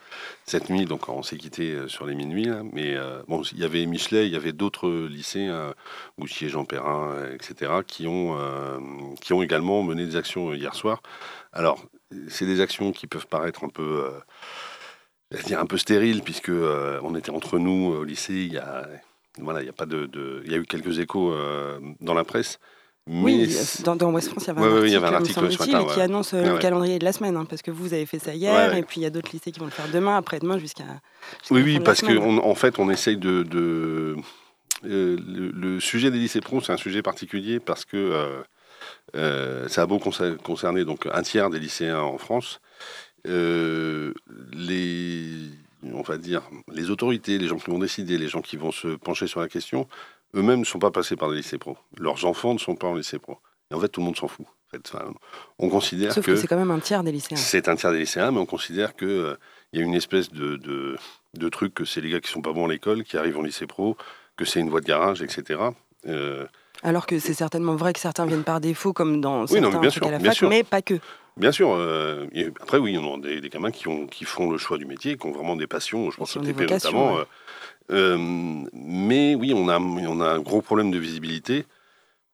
[0.49, 2.49] cette nuit, donc on s'est quitté euh, sur les minuit.
[2.73, 5.73] Mais euh, bon, il y avait Michelet, il y avait d'autres lycées, euh,
[6.19, 8.37] Jean Perrin, euh, etc., qui ont,
[9.21, 11.03] qui ont également mené des actions hier soir.
[11.53, 11.85] Alors,
[12.29, 14.11] c'est des actions qui peuvent paraître un peu,
[15.47, 18.35] dire un peu stériles, puisque on était entre nous au lycée.
[18.35, 18.89] Il y a,
[19.39, 21.35] voilà, il y a pas de, il y a eu quelques échos
[22.01, 22.59] dans la presse.
[23.11, 25.95] Mais Oui, dans, dans West France, il y avait un ouais, article, avait un ce
[25.95, 28.19] qui annonce euh, Ouais, le calendrier de la semaine, hein, parce que vous avez fait
[28.19, 30.59] ça hier, et puis il y a d'autres lycées qui vont le faire demain, après-demain,
[30.59, 30.85] jusqu'à.
[31.51, 33.43] Oui, oui, parce qu'en en fait, on essaye de.
[33.43, 34.17] de-
[34.85, 37.97] euh, le, le sujet des lycées pro, c'est un sujet particulier parce que
[39.17, 42.61] euh, ça a beau concer- concerner donc un tiers des lycéens en France.
[44.53, 45.51] les,
[45.83, 46.43] on va dire,
[46.73, 49.49] les autorités, les gens qui vont décider, les gens qui vont se pencher sur la
[49.49, 49.89] question,
[50.35, 51.77] eux-mêmes ne sont pas passés par des lycées pro.
[51.99, 53.39] Leurs enfants ne sont pas en lycée pro.
[53.71, 54.47] Et en fait, tout le monde s'en fout.
[54.47, 55.13] En fait, Enfin,
[55.59, 57.37] on considère Sauf que, c'est quand même un tiers des lycéens.
[57.37, 59.37] c'est un tiers des lycéens, mais on considère qu'il
[59.73, 60.97] y a une espèce de, de,
[61.35, 63.43] de truc que c'est les gars qui sont pas bons à l'école, qui arrivent en
[63.43, 63.97] lycée pro,
[64.37, 65.61] que c'est une voie de garage, etc.
[66.07, 66.47] Euh,
[66.83, 69.77] Alors que c'est certainement vrai que certains viennent par défaut, comme dans Oui, non, certains
[69.77, 70.49] mais bien sûr, à la bien fac, sûr.
[70.51, 70.95] mais pas que.
[71.39, 72.27] bien sûr, euh,
[72.61, 75.17] après, oui, on a des, des gamins qui, ont, qui font le choix du métier,
[75.17, 77.17] qui ont vraiment des passions, je pense au TP notamment.
[77.17, 77.25] ouais.
[77.91, 78.17] Euh,
[78.73, 81.67] mais oui, on a, on a un gros problème de visibilité.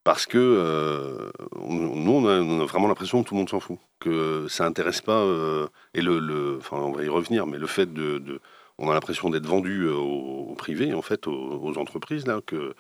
[0.05, 1.31] Parce que euh,
[1.67, 5.23] nous, on a, vraiment l'impression que tout le monde s'en fout, que ça intéresse pas.
[5.23, 8.41] euh, et le, enfin, on va y revenir, mais le fait de, de-
[8.77, 12.75] on a l'impression d'être vendu au, au privé, en fait, aux, entreprises là, que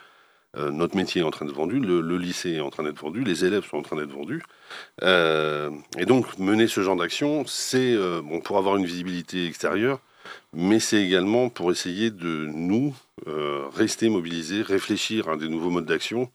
[0.56, 3.24] notre métier est en train d'être vendu, le, le lycée est en train d'être vendu,
[3.24, 4.42] les élèves sont en train d'être vendus.
[5.02, 10.00] Et donc, mener ce genre d'action, c'est bon pour avoir une visibilité extérieure,
[10.52, 12.94] mais c'est également pour essayer de nous
[13.26, 16.30] euh, rester mobilisés, réfléchir à des nouveaux modes d'action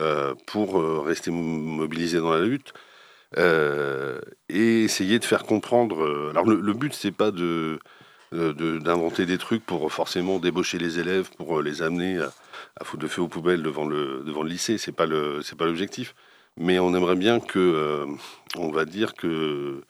[0.00, 2.72] euh, pour euh, rester mo- mobilisés dans la lutte
[4.48, 6.30] et essayer de faire comprendre.
[6.30, 7.78] alors le, le but c'est pas de
[8.32, 12.32] d'inventer des trucs pour forcément débaucher les élèves, pour les amener à,
[12.80, 14.78] à foutre de feu aux poubelles devant le devant le lycée.
[14.78, 16.14] C'est pas pas l'objectif.
[16.56, 18.06] Mais on aimerait bien que
[18.56, 19.82] on va dire que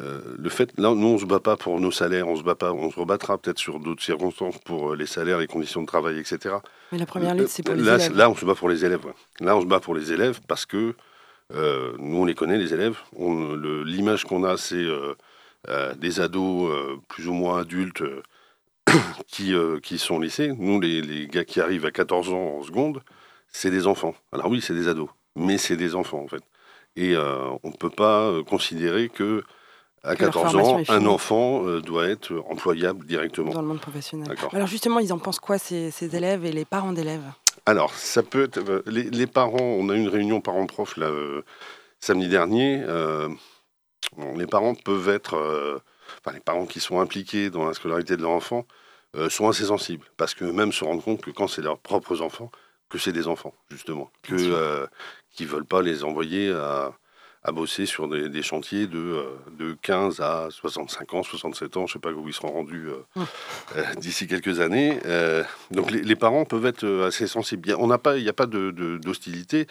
[0.00, 2.56] euh, le fait, là, nous, on se bat pas pour nos salaires, on se bat
[2.56, 5.86] pas, on se rebattra peut-être sur d'autres circonstances pour euh, les salaires, les conditions de
[5.86, 6.56] travail, etc.
[6.90, 8.16] Mais la première lutte, c'est pour les là, élèves.
[8.16, 9.04] Là, on se bat pour les élèves.
[9.06, 9.14] ouais.
[9.40, 10.94] Là, on se bat pour les élèves parce que
[11.54, 12.98] euh, nous, on les connaît, les élèves.
[13.16, 15.14] L'image qu'on a, c'est euh,
[15.68, 18.22] euh, des ados euh, plus ou moins adultes euh,
[19.28, 20.52] qui, euh, qui sont au lycée.
[20.58, 23.02] Nous, les, les gars qui arrivent à 14 ans en seconde,
[23.48, 24.14] c'est des enfants.
[24.32, 26.42] Alors oui, c'est des ados, mais c'est des enfants, en fait.
[26.96, 29.44] Et euh, on ne peut pas euh, considérer que
[30.06, 33.52] à Que leur 14 formation ans, un enfant euh, doit être employable directement.
[33.52, 34.28] Dans le monde professionnel.
[34.52, 37.24] Alors justement, ils en pensent quoi, ces, ces élèves et les parents d'élèves?
[37.66, 38.58] Alors, ça peut être.
[38.58, 41.42] euh, Les, les parents, on a eu une réunion parents-prof là, euh,
[42.00, 42.82] samedi dernier.
[42.86, 43.28] euh,
[44.16, 45.34] bon, les parents peuvent être.
[45.34, 45.78] euh,
[46.24, 48.64] enfin, les parents qui sont impliqués dans la scolarité de leur enfant
[49.30, 50.06] sont assez sensibles.
[50.18, 52.50] Parce que même se rendent compte que quand c'est leurs propres enfants,
[52.90, 54.10] que c'est des enfants, justement.
[54.22, 54.86] Que,
[55.30, 56.92] qui ne veulent pas les envoyer à,
[57.46, 59.24] à bosser sur des, des chantiers de, euh,
[59.58, 62.88] de 15 à 65 ans, 67 ans, je ne sais pas où ils seront rendus
[62.88, 63.22] euh,
[63.76, 64.98] euh, d'ici quelques années.
[65.06, 67.74] Euh, donc les, les parents peuvent être assez sensibles.
[67.78, 69.66] On n'a pas, il n'y a pas de- de- d'hostilité.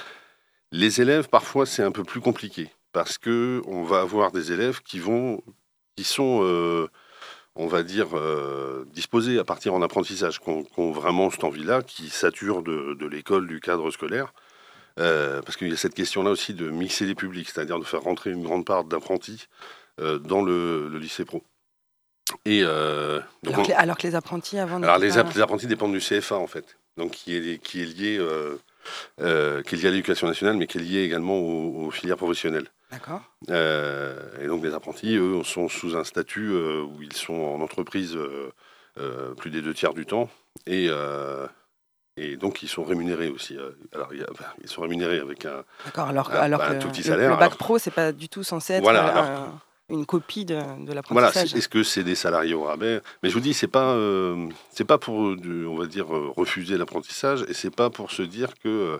[0.71, 4.81] Les élèves, parfois, c'est un peu plus compliqué parce que on va avoir des élèves
[4.81, 5.41] qui vont,
[5.97, 6.87] qui sont, euh,
[7.55, 11.43] on va dire, euh, disposés à partir en apprentissage, qui ont, qui ont vraiment cette
[11.43, 14.33] envie-là, qui saturent de, de l'école, du cadre scolaire.
[14.99, 18.01] Euh, parce qu'il y a cette question-là aussi de mixer les publics, c'est-à-dire de faire
[18.01, 19.47] rentrer une grande part d'apprentis
[19.99, 21.43] euh, dans le, le lycée pro.
[22.45, 24.81] Et euh, donc alors, on- que les, alors que les apprentis avant.
[24.81, 27.81] alors les, pas- app- les apprentis dépendent du CFA en fait, donc qui est, qui
[27.81, 28.19] est lié,
[29.17, 29.23] qui
[29.75, 32.67] est lié à l'éducation nationale, mais qui est lié également aux, aux filières professionnelles.
[32.91, 33.21] D'accord.
[33.49, 38.17] Et donc les apprentis, eux, sont sous un statut où ils sont en entreprise
[39.37, 40.29] plus des deux tiers du temps,
[40.67, 40.89] et,
[42.17, 43.57] et donc ils sont rémunérés aussi.
[43.57, 44.09] euh, alors
[44.61, 46.07] ils sont rémunérés avec un, D'accord.
[46.07, 47.57] Alors, alors un que tout petit le- salaire, le, bac alors.
[47.57, 49.59] pro, c'est pas du tout censé être Voilà, euh, alors.
[49.89, 51.53] une copie de, de l'apprentissage.
[51.55, 53.01] est-ce que c'est des salariés au rabais?
[53.21, 57.43] Mais je vous dis, c'est pas, euh, c'est pas pour, on va dire, refuser l'apprentissage,
[57.49, 58.99] et c'est pas pour se dire que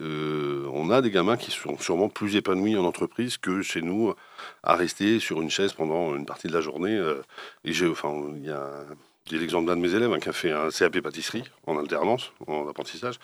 [0.00, 4.12] euh, on a des gamins qui sont sûrement plus épanouis en entreprise que chez nous,
[4.62, 7.00] à rester sur une chaise pendant une partie de la journée.
[7.64, 8.70] et j'ai, enfin, il y a,
[9.30, 12.32] j'ai l'exemple d'un de mes élèves hein, qui a fait un CAP pâtisserie en alternance,
[12.46, 13.14] en apprentissage.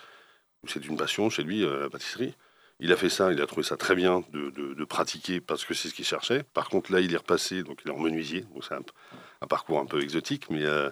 [0.67, 2.35] C'est une passion chez lui, euh, la pâtisserie.
[2.83, 5.89] Il a fait ça, il a trouvé ça très bien de, pratiquer parce que c'est
[5.89, 6.43] ce qu'il cherchait.
[6.43, 9.79] Par contre, là, il est repassé, donc il est en menuisier, donc c'est un, parcours
[9.79, 10.49] un peu exotique.
[10.49, 10.89] Mais, euh,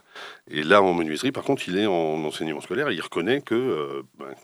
[0.48, 4.02] et là, en menuiserie, par contre, il est en enseignement scolaire il reconnaît que euh,
[4.18, 4.34] ben,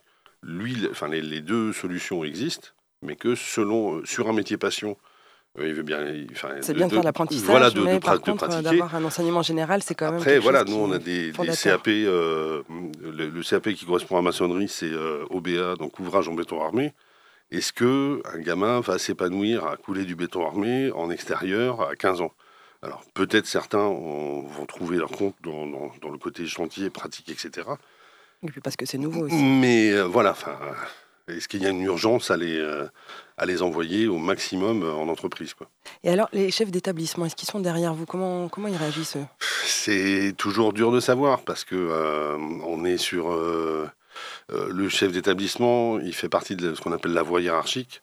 [0.42, 2.68] lui, enfin, les, les deux solutions existent,
[3.02, 4.96] mais que selon, sur un métier passion
[5.56, 6.04] Il veut bien.
[6.08, 8.46] il- enfin, C'est bien de, faire l'apprentissage, Voilà, de, mais de, par pra- de contre,
[8.48, 8.62] pratiquer.
[8.70, 11.32] d'avoir un enseignement général, c'est quand même Après, voilà, nous, on a des.
[11.62, 11.86] CAP.
[11.88, 12.62] euh,
[13.00, 16.92] le, le CAP qui correspond à maçonnerie, c'est euh, OBA, donc ouvrage en béton armé.
[17.52, 22.20] Est-ce que un gamin va s'épanouir à couler du béton armé en extérieur à 15
[22.20, 22.32] ans?
[22.82, 27.68] Alors, peut-être certains vont trouver leur compte dans, dans- dans le côté chantier, pratique, etc.
[28.42, 29.36] Et puis parce que c'est nouveau aussi.
[29.42, 30.58] Mais euh, voilà, enfin,
[31.28, 32.58] est-ce qu'il y a une urgence à les,
[33.36, 35.68] à les envoyer au maximum euh, en entreprise quoi.
[36.02, 38.06] Et alors, les chefs d'établissement, est-ce qu'ils sont derrière vous?
[38.06, 39.26] Comment, comment ils réagissent eux?
[39.64, 43.88] C'est toujours dur de savoir parce que euh, on est sur euh,
[44.52, 48.02] euh, le chef d'établissement, il fait partie de ce qu'on appelle la voie hiérarchique,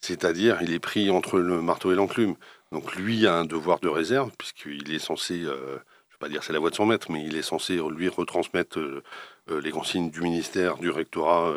[0.00, 2.34] c'est-à-dire il est pris entre le marteau et l'enclume.
[2.72, 6.42] Donc lui a un devoir de réserve puisqu'il est censé, je ne vais pas dire
[6.42, 9.02] c'est la voie de son maître, mais il est censé lui retransmettre euh,
[9.50, 11.48] euh, les consignes du ministère, du rectorat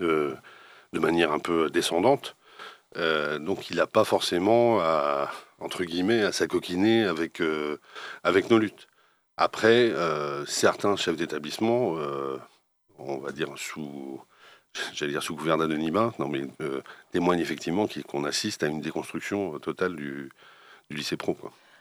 [0.00, 0.34] euh,
[0.92, 2.36] de manière un peu descendante.
[2.96, 7.78] Euh, donc il n'a pas forcément à, entre guillemets, à s'acoquiner avec, euh,
[8.50, 8.88] nos luttes.
[9.36, 11.96] Après, euh, certains chefs d'établissement,
[12.98, 14.20] on va dire sous,
[14.92, 16.30] j'allais dire sous d'anonymat, non
[17.12, 20.30] témoignent effectivement qu'on assiste à une déconstruction totale du,
[20.90, 21.36] lycée pro.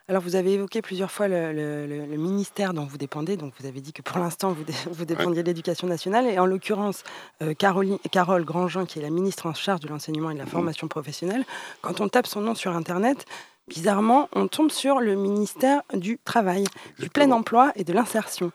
[0.07, 3.37] Alors, vous avez évoqué plusieurs fois le, le- le- le ministère dont vous dépendez.
[3.37, 6.25] Donc, vous avez dit que pour l'instant, vous, dé- vous dépendiez de l'éducation nationale.
[6.25, 7.03] Et en l'occurrence,
[7.41, 10.45] euh, Caroline- Carole Grandjean, qui est la ministre en charge de l'enseignement et de la
[10.45, 11.45] formation professionnelle,
[11.81, 13.25] quand on tape son nom sur Internet,
[13.67, 16.65] bizarrement, on tombe sur le ministère du Travail,
[16.99, 18.51] du plein emploi et de l'insertion.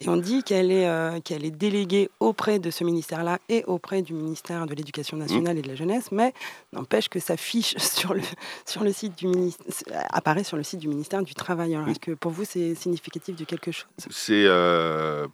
[0.00, 4.02] Et on dit qu'elle est, euh, qu'elle est déléguée auprès de ce ministère-là et auprès
[4.02, 6.32] du ministère de l'Éducation nationale et de la jeunesse, mais
[6.72, 8.20] n'empêche que sa fiche sur le,
[8.66, 9.66] sur le site du ministère,
[10.10, 11.74] apparaît sur le site du ministère du Travail.
[11.76, 13.86] Alors, est-ce que pour vous, c'est significatif de quelque chose?
[14.10, 15.28] C'est euh,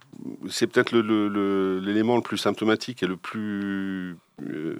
[0.51, 4.17] c'est peut-être le- le- le- l'élément le, plus symptomatique et le plus.
[4.43, 4.77] euh,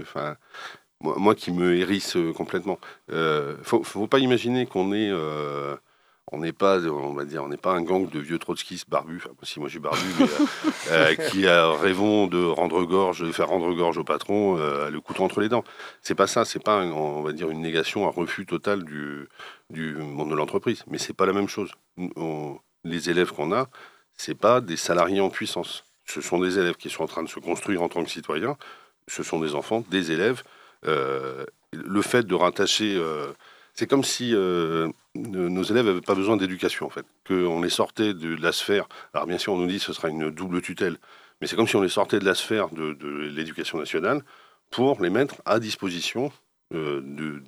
[1.01, 2.79] moi, moi qui me hérisse euh, complètement.
[3.11, 5.11] Euh, faut, faut pas imaginer qu'on est.
[5.11, 5.77] euh,
[6.31, 9.23] on n'est pas, on va dire, on n'est pas un gang de vieux trotskistes barbus.
[9.25, 13.33] Enfin, si moi je suis barbu, mais euh, euh, qui rêvons de rendre gorge, de
[13.33, 15.65] faire rendre gorge au patron, euh, le couteau entre les dents.
[16.03, 16.45] C'est pas ça.
[16.45, 19.27] C'est pas, un- on va dire, une négation, un refus total du,
[19.71, 20.85] du monde de l'entreprise.
[20.89, 21.71] Mais c'est pas la même chose.
[22.17, 23.69] On- les élèves qu'on a,
[24.15, 25.85] c'est pas des salariés en puissance.
[26.05, 28.57] Ce sont des élèves qui sont en train de se construire en tant que citoyens.
[29.07, 30.43] Ce sont des enfants, des élèves.
[30.87, 33.33] Euh, le fait de rattacher, euh,
[33.75, 38.15] c'est comme si euh, nos élèves n'avaient pas besoin d'éducation en fait, qu'on les sortait
[38.15, 38.89] de la sphère.
[39.15, 40.97] Alors bien sûr, on nous dit que ce sera une double tutelle,
[41.41, 44.23] mais c'est comme si on les sortait de la sphère de, de l'éducation nationale
[44.71, 46.33] pour les mettre à disposition
[46.75, 47.43] euh, de-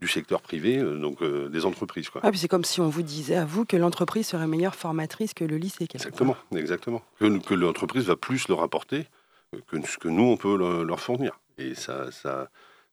[0.00, 2.08] du secteur privé, euh, donc euh, des entreprises.
[2.08, 2.22] Quoi.
[2.24, 5.34] Ah, puis C'est comme si on vous disait à vous que l'entreprise serait meilleure formatrice
[5.34, 5.86] que le lycée.
[5.94, 7.02] Exactement, exactement.
[7.18, 9.06] Que, que l'entreprise va plus leur apporter
[9.66, 11.38] que ce que nous, on peut le- leur fournir.
[11.58, 12.48] Et ça, ça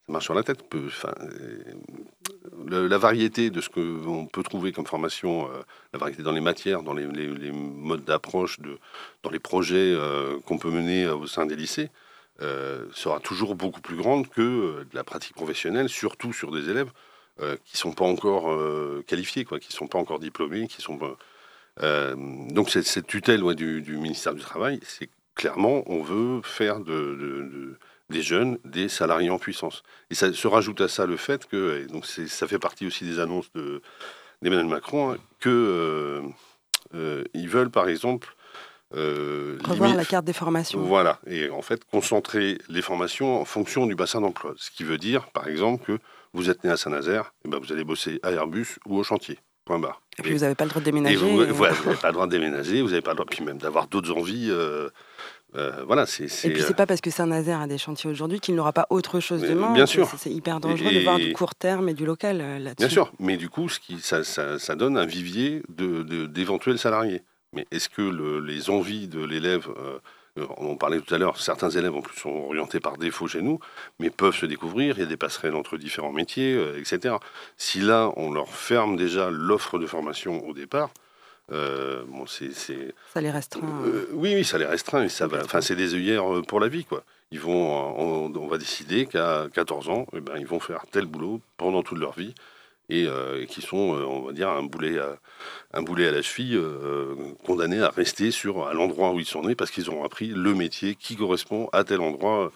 [0.07, 0.63] marche sur la tête.
[0.73, 0.89] Euh,
[2.89, 5.61] la variété de ce qu'on peut trouver comme formation, euh,
[5.93, 7.05] la variété dans les matières, dans les,
[7.51, 8.59] modes d'approche,
[9.23, 11.89] dans les projets euh, qu'on peut mener au sein des lycées,
[12.93, 16.91] sera toujours beaucoup plus grande que de la pratique professionnelle, surtout sur des élèves
[17.39, 18.55] qui ne sont pas encore
[19.07, 20.99] qualifiés, qui ne sont pas encore diplômés, qui sont
[21.81, 28.57] donc cette, tutelle du, ministère du Travail, c'est clairement, on veut faire de- des jeunes
[28.63, 29.83] des salariés en puissance.
[30.09, 33.03] Et ça se rajoute à ça le fait que, et donc ça fait partie aussi
[33.05, 33.81] des annonces de-
[34.41, 36.21] d'Emmanuel Macron, hein, que euh,
[36.95, 38.33] euh, ils veulent par exemple
[38.95, 40.79] euh, Revoir limite- la carte des formations.
[40.79, 44.53] voilà, et en fait concentrer les formations en fonction du bassin d'emploi.
[44.55, 45.99] Ce qui veut dire, par exemple, que
[46.33, 49.39] vous êtes né à Saint-Nazaire, et ben vous allez bosser à Airbus ou au chantier.
[49.65, 50.01] Point barre.
[50.17, 51.17] Et puis vous n'avez pas le droit de Et déménager.
[51.17, 53.25] vous et- voilà, vous n'avez pas le droit de déménager, vous n'avez pas le droit,
[53.29, 54.47] puis même d'avoir d'autres envies.
[54.49, 54.89] euh,
[55.55, 56.25] euh, voilà, c'est.
[56.45, 59.19] Et puis c'est pas parce que Saint-Nazaire a des chantiers aujourd'hui qu'il n'aura pas autre
[59.19, 59.73] chose Mais demain.
[59.73, 60.09] bien sûr.
[60.17, 62.75] C'est hyper dangereux Et- de voir du court terme et du local euh, là-dessus.
[62.87, 66.77] Bien sûr, mais du coup, ce qui, ça, ça- ça donne un vivier de- d'éventuels
[66.77, 67.23] salariés.
[67.53, 69.97] Mais est-ce que le- les envies de l'élève, euh,
[70.37, 73.27] euh, on en parlait tout à l'heure, certains élèves en plus sont orientés par défaut
[73.27, 73.59] chez nous,
[73.99, 77.15] mais peuvent se découvrir, il y a des passerelles entre différents métiers, euh, etc.
[77.55, 80.89] Si là, on leur ferme déjà l'offre de formation au départ,
[81.51, 82.51] euh, bon, c'est...
[83.13, 83.61] Ça les restreint.
[83.85, 85.03] Euh, oui, oui, ça les restreint.
[85.03, 87.03] Et ça va, enfin, c'est des œillères euh, pour la vie, quoi.
[87.31, 91.05] Ils vont, on, on va décider qu'à 14 ans, eh ben, ils vont faire tel
[91.05, 92.33] boulot pendant toute leur vie
[92.89, 95.17] et euh, qui sont, on va dire, un boulet à,
[95.73, 96.57] un boulet à la cheville,
[97.45, 100.53] condamnés à rester sur à l'endroit où ils sont nés parce qu'ils ont appris le
[100.53, 102.51] métier qui correspond à tel endroit.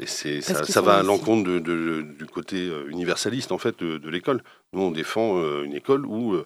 [0.00, 4.42] Et c'est ça, va à l'encontre de- de- du côté universaliste en fait de, l'école.
[4.72, 6.36] Nous, on défend une école où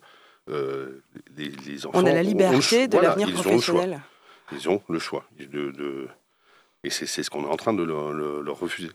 [0.48, 1.02] euh,
[1.36, 4.00] les, les enfants On a la ont liberté de Voilà, l'avenir ils ont le professionnel.
[4.52, 5.24] Ils ont le choix.
[5.38, 6.08] De, de-
[6.84, 8.90] Et c'est ce qu'on est en train de leur, leur- refuser.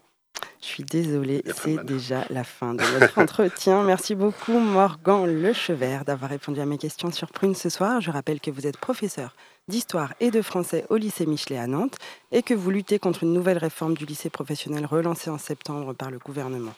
[0.61, 3.83] Je suis désolée, c'est déjà la fin de notre entretien.
[3.83, 8.01] Merci beaucoup Morgan Lechevert d'avoir répondu à mes questions sur Prune ce soir.
[8.01, 9.35] Je rappelle que vous êtes professeur
[9.67, 11.97] d'histoire et de français au lycée Michelet à Nantes
[12.31, 16.09] et que vous luttez contre une nouvelle réforme du lycée professionnel relancée en septembre par
[16.11, 16.73] le gouvernement.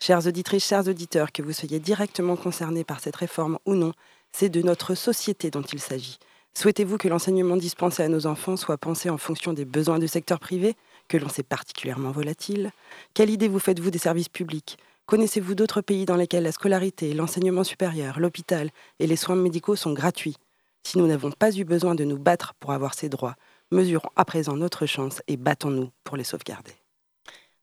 [0.00, 3.92] Chères auditrices, chers auditeurs, que vous soyez directement concernés par cette réforme ou non,
[4.38, 6.18] c'est de notre société dont il s'agit.
[6.52, 10.40] Souhaitez-vous que l'enseignement dispensé à nos enfants soit pensé en fonction des besoins du secteur
[10.40, 10.74] privé,
[11.08, 12.70] que l'on sait particulièrement volatile?
[13.14, 14.76] Quelle idée vous faites-vous des services publics?
[15.06, 18.68] Connaissez-vous d'autres pays dans lesquels la scolarité, l'enseignement supérieur, l'hôpital
[18.98, 20.36] et les soins médicaux sont gratuits?
[20.82, 23.36] Si nous n'avons pas eu besoin de nous battre pour avoir ces droits,
[23.70, 26.74] mesurons à présent notre chance et battons-nous pour les sauvegarder.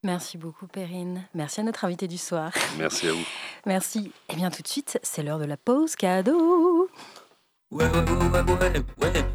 [0.04, 1.26] Merci beaucoup, Perrine.
[1.34, 2.52] Merci à notre invité du soir.
[2.78, 3.26] Merci à vous.
[3.66, 4.12] Merci.
[4.30, 6.90] Et bien tout de suite, c'est l'heure de la pause cadeau.
[7.72, 9.26] Ouais, ouais, ouais, ouais, ouais, ouais.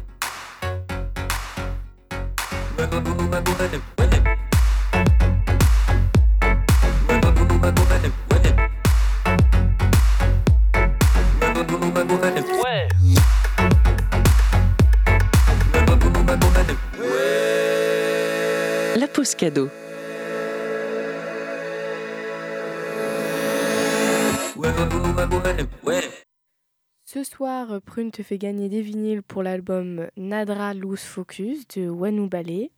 [27.05, 32.27] Ce soir, Prune te fait gagner des vinyles pour l'album Nadra Loose Focus de Wanu
[32.27, 32.69] Ballet.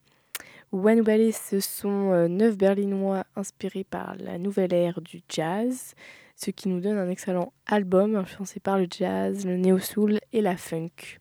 [0.71, 5.93] Ballet, ce sont euh, neuf berlinois inspirés par la nouvelle ère du jazz,
[6.37, 10.55] ce qui nous donne un excellent album influencé par le jazz, le néo-soul et la
[10.55, 11.19] funk.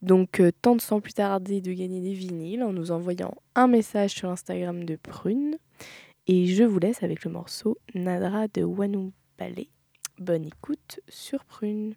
[0.00, 4.12] Donc, euh, tente sans plus tarder de gagner des vinyles en nous envoyant un message
[4.12, 5.58] sur l'Instagram de Prune.
[6.26, 9.68] Et je vous laisse avec le morceau Nadra de Wanu Ballet.
[10.18, 11.94] Bonne écoute sur Prune.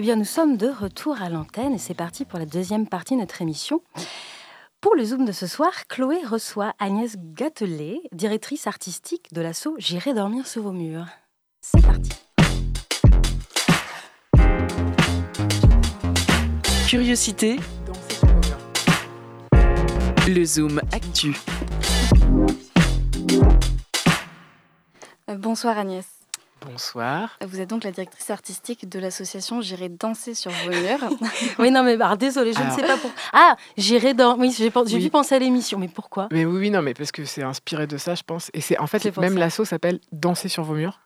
[0.00, 3.16] Eh bien, nous sommes de retour à l'antenne et c'est parti pour la deuxième partie
[3.16, 3.82] de notre émission.
[4.80, 10.14] Pour le Zoom de ce soir, Chloé reçoit Agnès Gâtelet, directrice artistique de l'asso J'irai
[10.14, 11.04] dormir sur vos murs.
[11.60, 12.12] C'est parti.
[16.88, 17.58] Curiosité.
[20.26, 21.36] Le Zoom Actu.
[25.28, 26.19] Euh, bonsoir Agnès.
[26.66, 27.36] Bonsoir.
[27.46, 31.10] Vous êtes donc la directrice artistique de l'association J'irai danser sur vos murs.
[31.58, 33.10] Oui, non, mais bah, désolé, je Alors- ne sais pas pour.
[33.32, 34.36] Ah, j'irai dans.
[34.38, 34.98] Oui, j'ai Oui.
[35.02, 36.28] dû penser à l'émission, mais pourquoi?
[36.32, 38.50] Mais oui, oui, non, mais parce que c'est inspiré de ça, je pense.
[38.54, 41.00] Et c'est en fait, même l'asso s'appelle Danser sur vos murs.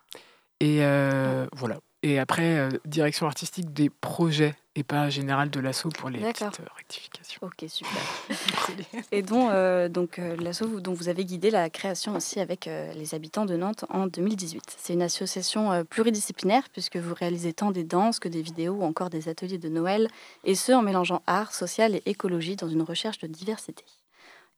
[0.61, 1.77] Et euh, voilà.
[2.07, 6.61] Et après, euh, direction artistique des projets et pas général de l'asso pour les petites
[6.61, 7.41] euh, rectifications.
[7.41, 7.93] Ok, super.
[9.11, 12.67] Et dont, euh, donc, euh, l'asso vous- dont vous avez guidé la création aussi avec
[12.67, 14.77] les habitants de Nantes en 2018.
[14.77, 19.09] C'est une association pluridisciplinaire puisque vous réalisez tant des danses que des vidéos ou encore
[19.09, 20.09] des ateliers de Noël,
[20.45, 23.85] et ce en mélangeant art, social et écologie dans une recherche de diversité.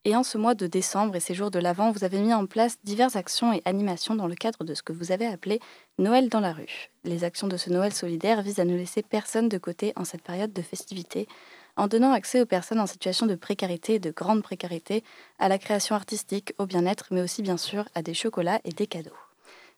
[0.07, 2.45] Et en ce mois de décembre et ces jours de l'Avent, vous avez mis en
[2.45, 5.59] place diverses actions et animations dans le cadre de ce que vous avez appelé
[5.97, 6.89] Noël dans la rue.
[7.03, 10.21] Les actions de ce Noël solidaire visent à ne laisser personne de côté en cette
[10.21, 11.27] période de festivité,
[11.75, 15.03] en donnant accès aux personnes en situation de précarité et de grande précarité
[15.39, 18.87] à la création artistique, au bien-être, mais aussi bien sûr à des chocolats et des
[18.87, 19.11] cadeaux.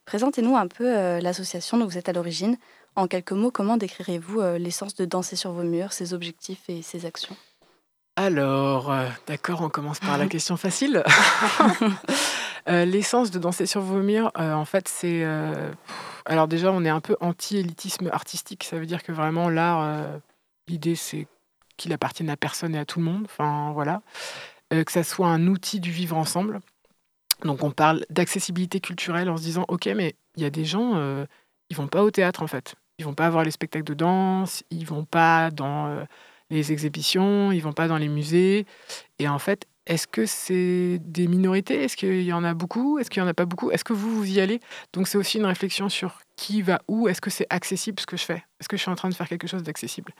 [0.04, 2.56] Présentez-nous un peu euh, l'association dont vous êtes à l'origine.
[2.94, 6.82] En quelques mots, comment décrirez-vous euh, l'essence de Danser sur vos murs, ses objectifs et
[6.82, 7.34] ses actions?
[8.20, 11.02] Alors, euh, d'accord, on commence par la question facile.
[12.68, 15.24] Euh, L'essence de danser sur vos murs, euh, en fait, c'est.
[15.24, 15.72] euh,
[16.26, 18.64] alors, déjà, on est un peu anti-élitisme artistique.
[18.64, 20.20] Ça veut dire que vraiment, l'art,
[20.68, 21.26] l'idée, c'est
[21.78, 23.22] qu'il appartienne à personne et à tout le monde.
[23.24, 24.02] Enfin, voilà.
[24.68, 26.60] Que ça soit un outil du vivre ensemble.
[27.44, 31.02] Donc, on parle d'accessibilité culturelle en se disant Ok, mais il y a des gens,
[31.70, 32.74] ils vont pas au théâtre, en fait.
[32.98, 36.04] Ils vont pas voir les spectacles de danse, ils vont pas dans.
[36.50, 38.66] Les exhibitions, ils vont pas dans les musées.
[39.18, 41.82] Et en fait, est-ce que c'est des minorités?
[41.82, 42.98] Est-ce qu'il y en a beaucoup?
[42.98, 43.70] Est-ce qu'il y en a pas beaucoup?
[43.70, 44.60] Est-ce que vous, vous y allez?
[44.92, 47.08] Donc c'est aussi une réflexion sur qui va où.
[47.08, 48.44] Est-ce que c'est accessible ce que je fais?
[48.60, 50.12] Est-ce que je suis en train de faire quelque chose d'accessible?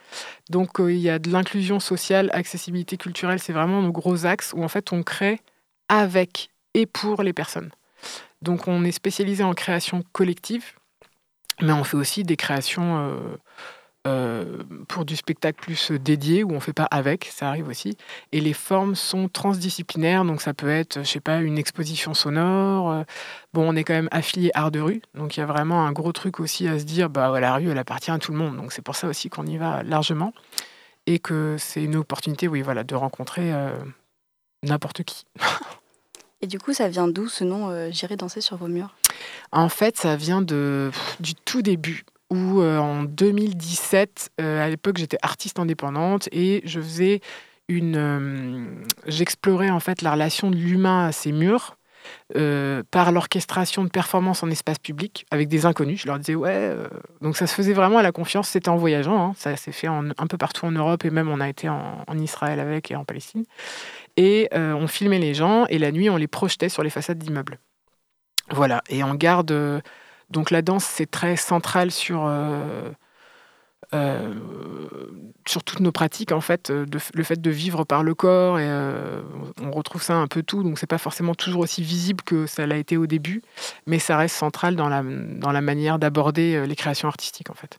[0.49, 4.53] Donc euh, il y a de l'inclusion sociale, accessibilité culturelle, c'est vraiment nos gros axes
[4.55, 5.41] où en fait on crée
[5.89, 7.71] avec et pour les personnes.
[8.43, 10.73] Donc on est spécialisé en création collective,
[11.61, 13.37] mais on fait aussi des créations euh,
[14.07, 17.97] euh, pour du spectacle plus dédié où on fait pas avec, ça arrive aussi.
[18.33, 22.91] Et les formes sont transdisciplinaires, donc ça peut être, je sais pas, une exposition sonore.
[22.91, 23.03] euh,
[23.53, 25.93] Bon, on est quand même affilié art de rue, donc il y a vraiment un
[25.93, 28.39] gros truc aussi à se dire, bah ouais, la rue, elle appartient à tout le
[28.39, 30.33] monde, donc c'est pour ça aussi qu'on y va largement
[31.07, 33.73] et que c'est une opportunité, oui, voilà, de rencontrer euh,
[34.63, 35.25] n'importe qui.
[36.43, 38.95] Et du coup, ça vient d'où ce nom euh, J'irai danser sur vos murs?
[39.53, 40.91] En fait, ça vient de,
[41.21, 46.81] du tout début, où euh, en 2017, euh, à l'époque, j'étais artiste indépendante et je
[46.81, 47.21] faisais
[47.69, 47.97] une.
[47.97, 48.65] euh,
[49.07, 51.77] J'explorais en fait la relation de l'humain à ces murs.
[52.91, 56.01] par l'orchestration de performances en espace public avec des inconnus.
[56.03, 56.75] Je leur disais, ouais.
[57.21, 58.49] Donc ça se faisait vraiment à la confiance.
[58.49, 59.23] C'était en voyageant.
[59.23, 59.33] hein.
[59.37, 62.59] Ça s'est fait un peu partout en Europe et même on a été en, Israël
[62.59, 63.45] avec et en Palestine.
[64.17, 67.59] Et on filmait les gens et la nuit, on les projetait sur les façades d'immeubles.
[68.51, 69.83] Voilà, et on garde.
[70.31, 72.91] Donc la danse, c'est très central sur, euh,
[73.95, 74.35] euh,
[75.47, 76.71] sur toutes nos pratiques, en fait.
[76.71, 78.59] euh, le fait de vivre par le corps,
[79.61, 80.63] on retrouve ça un peu tout.
[80.63, 83.43] Donc c'est pas forcément toujours aussi visible que ça l'a été au début,
[83.87, 87.79] mais ça reste central dans la, dans la manière d'aborder les créations artistiques, en fait.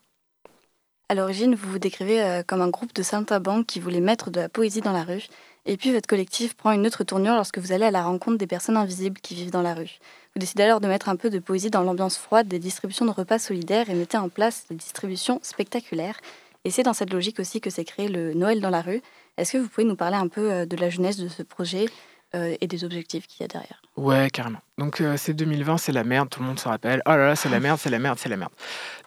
[1.07, 4.49] À l'origine, vous vous décrivez comme un groupe de saltimbanques qui voulait mettre de la
[4.49, 5.27] poésie dans la rue.
[5.65, 8.47] Et puis votre collectif prend une autre tournure lorsque vous allez à la rencontre des
[8.47, 9.99] personnes invisibles qui vivent dans la rue.
[10.33, 13.11] Vous décidez alors de mettre un peu de poésie dans l'ambiance froide des distributions de
[13.11, 16.21] repas solidaires et mettez en place des distributions spectaculaires.
[16.63, 19.01] Et c'est dans cette logique aussi que s'est créé le Noël dans la rue.
[19.35, 21.87] Est-ce que vous pouvez nous parler un peu euh, de la jeunesse de ce projet
[22.33, 23.81] euh, et des objectifs qu'il y a derrière?
[23.97, 24.59] Ouais, carrément.
[24.77, 27.01] Donc euh, c'est 2020, c'est la merde, tout le monde se rappelle.
[27.05, 28.53] Oh là là, c'est la merde, c'est la merde, c'est la merde.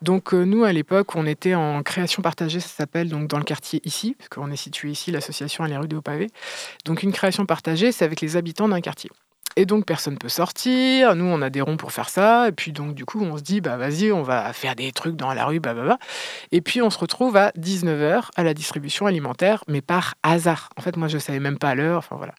[0.02, 3.80] Donc nous, à l'époque, on était en création partagée, ça s'appelle, donc dans le quartier
[3.84, 6.28] ici, parce qu'on est situé ici, l'association à les rues des Hauts-Pavés.
[6.84, 9.10] Donc une création partagée, c'est avec les habitants d'un quartier.
[9.56, 12.72] Et donc personne peut sortir, nous on a des ronds pour faire ça, et puis
[12.72, 15.46] donc du coup on se dit bah vas-y on va faire des trucs dans la
[15.46, 15.98] rue, bah bah bah.
[16.50, 20.70] Et puis on se retrouve à 19h à la distribution alimentaire, mais par hasard.
[20.76, 22.34] En fait moi je savais même pas l'heure, enfin voilà.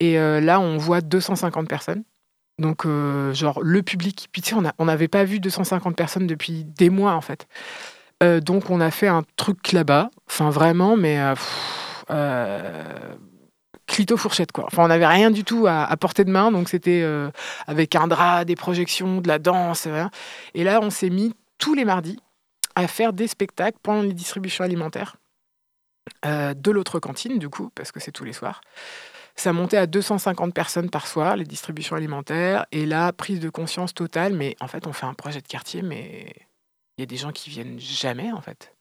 [0.00, 2.04] Et euh, là on voit 250 personnes.
[2.58, 4.28] Donc, euh, genre, le public.
[4.30, 7.48] Puis, tu sais, on n'avait pas vu 250 personnes depuis des mois, en fait.
[8.22, 10.10] Euh, donc, on a fait un truc là-bas.
[10.28, 11.18] Enfin, vraiment, mais.
[13.86, 14.64] Clito fourchette, quoi.
[14.66, 16.50] Enfin, on n'avait rien du tout à, à portée de main.
[16.52, 17.30] Donc, c'était euh,
[17.66, 19.84] avec un drap, des projections, de la danse.
[19.86, 20.10] rien.
[20.54, 22.18] Et là, on s'est mis tous les mardis
[22.74, 25.16] à faire des spectacles pendant les distributions alimentaires.
[26.26, 28.60] euh, de l'autre cantine, du coup, parce que c'est tous les soirs.
[29.36, 32.66] Ça montait à 250 personnes par soir, les distributions alimentaires.
[32.72, 34.34] Et là, prise de conscience totale.
[34.34, 36.32] Mais en fait, on fait un projet de quartier, mais
[36.96, 38.74] il y a des gens qui viennent jamais, en fait.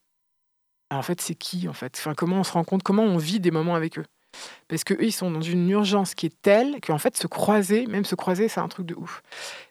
[0.92, 1.96] En fait, c'est qui, en fait?
[1.98, 2.84] Enfin, Comment on se rend compte?
[2.84, 4.06] Comment on vit des moments avec eux?
[4.68, 8.06] Parce qu'eux, ils sont dans une urgence qui est telle qu'en fait, se croiser, même
[8.06, 9.22] se croiser, c'est un truc de ouf.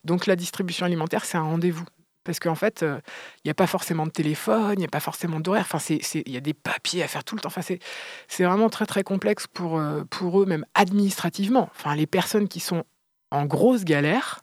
[0.04, 1.84] Donc, la distribution alimentaire, c'est un rendez-vous.
[2.24, 3.00] Parce qu'en fait, euh,
[3.38, 5.66] il n'y a pas forcément de téléphone, il n'y a pas forcément d'horaire.
[5.68, 7.48] Enfin, il y a des papiers à faire tout le temps.
[7.48, 7.80] Enfin, c'est
[8.28, 11.68] c'est vraiment très, très complexe pour, euh, pour eux, même administrativement.
[11.74, 12.84] Enfin, les personnes qui sont
[13.30, 14.42] en grosse galère,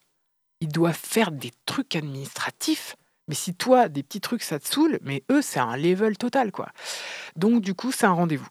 [0.59, 2.95] ils doivent faire des trucs administratifs.
[3.29, 6.51] Mais si toi, des petits trucs, ça te saoule, mais eux, c'est un level total,
[6.51, 6.69] quoi.
[7.35, 8.47] Donc, du coup, c'est un rendez-vous.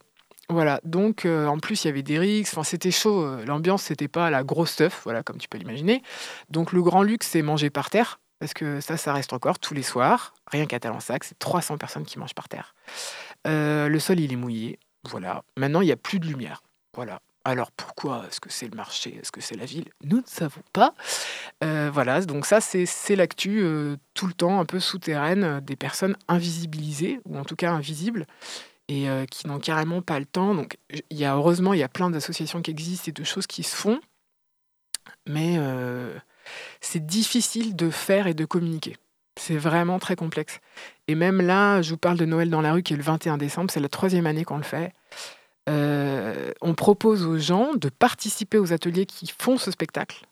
[0.50, 3.82] Voilà, donc euh, en plus il y avait des rixes, enfin c'était chaud, euh, l'ambiance
[3.82, 6.02] c'était pas la grosse stuff, voilà comme tu peux l'imaginer.
[6.48, 9.74] Donc le grand luxe c'est manger par terre, parce que ça ça reste encore tous
[9.74, 12.74] les soirs, rien qu'à Talensac, c'est 300 personnes qui mangent par terre.
[13.46, 15.42] Euh, le sol il est mouillé, voilà.
[15.58, 16.62] Maintenant il n'y a plus de lumière,
[16.94, 17.20] voilà.
[17.44, 19.88] Alors pourquoi Est-ce que c'est le marché Est-ce que c'est la ville?
[20.02, 20.94] Nous ne savons pas.
[21.62, 23.64] Voilà, donc ça c'est l'actu
[24.12, 28.26] tout le temps un peu souterraine des personnes invisibilisées, ou en tout cas invisibles
[28.88, 30.54] et euh, qui n'ont carrément pas le temps.
[30.54, 30.78] Donc,
[31.10, 33.76] y a heureusement, il y a plein d'associations qui existent et de choses qui se
[33.76, 34.00] font,
[35.26, 36.16] mais euh,
[36.80, 38.96] c'est difficile de faire et de communiquer.
[39.38, 40.58] C'est vraiment très complexe.
[41.06, 43.36] Et même là, je vous parle de Noël dans la rue qui est le 21
[43.38, 44.92] décembre, c'est la troisième année qu'on le fait.
[45.68, 50.22] Euh, on propose aux gens de participer aux ateliers qui font ce spectacle,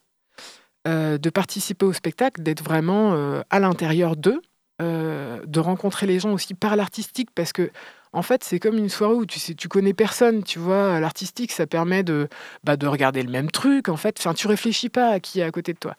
[0.86, 4.40] de participer au spectacle, d'être vraiment à l'intérieur d'eux,
[4.78, 7.70] de rencontrer les gens aussi par l'artistique, parce que
[8.16, 10.98] en fait, c'est comme une soirée où tu sais, tu connais personne, tu vois.
[11.00, 12.28] L'artistique, ça permet de,
[12.64, 14.16] bah, de regarder le même truc, en fait.
[14.18, 15.94] Enfin, tu réfléchis pas à qui est à côté de toi.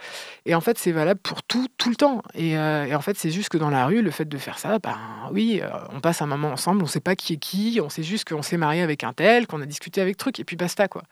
[0.47, 2.23] Et en fait, c'est valable pour tout, tout le temps.
[2.33, 4.57] Et, euh, et en fait, c'est juste que dans la rue, le fait de faire
[4.57, 4.97] ça, ben
[5.31, 8.01] oui, euh, on passe un moment ensemble, on sait pas qui est qui, on sait
[8.01, 10.87] juste qu'on s'est marié avec un tel, qu'on a discuté avec truc, et puis basta,
[10.87, 11.03] quoi.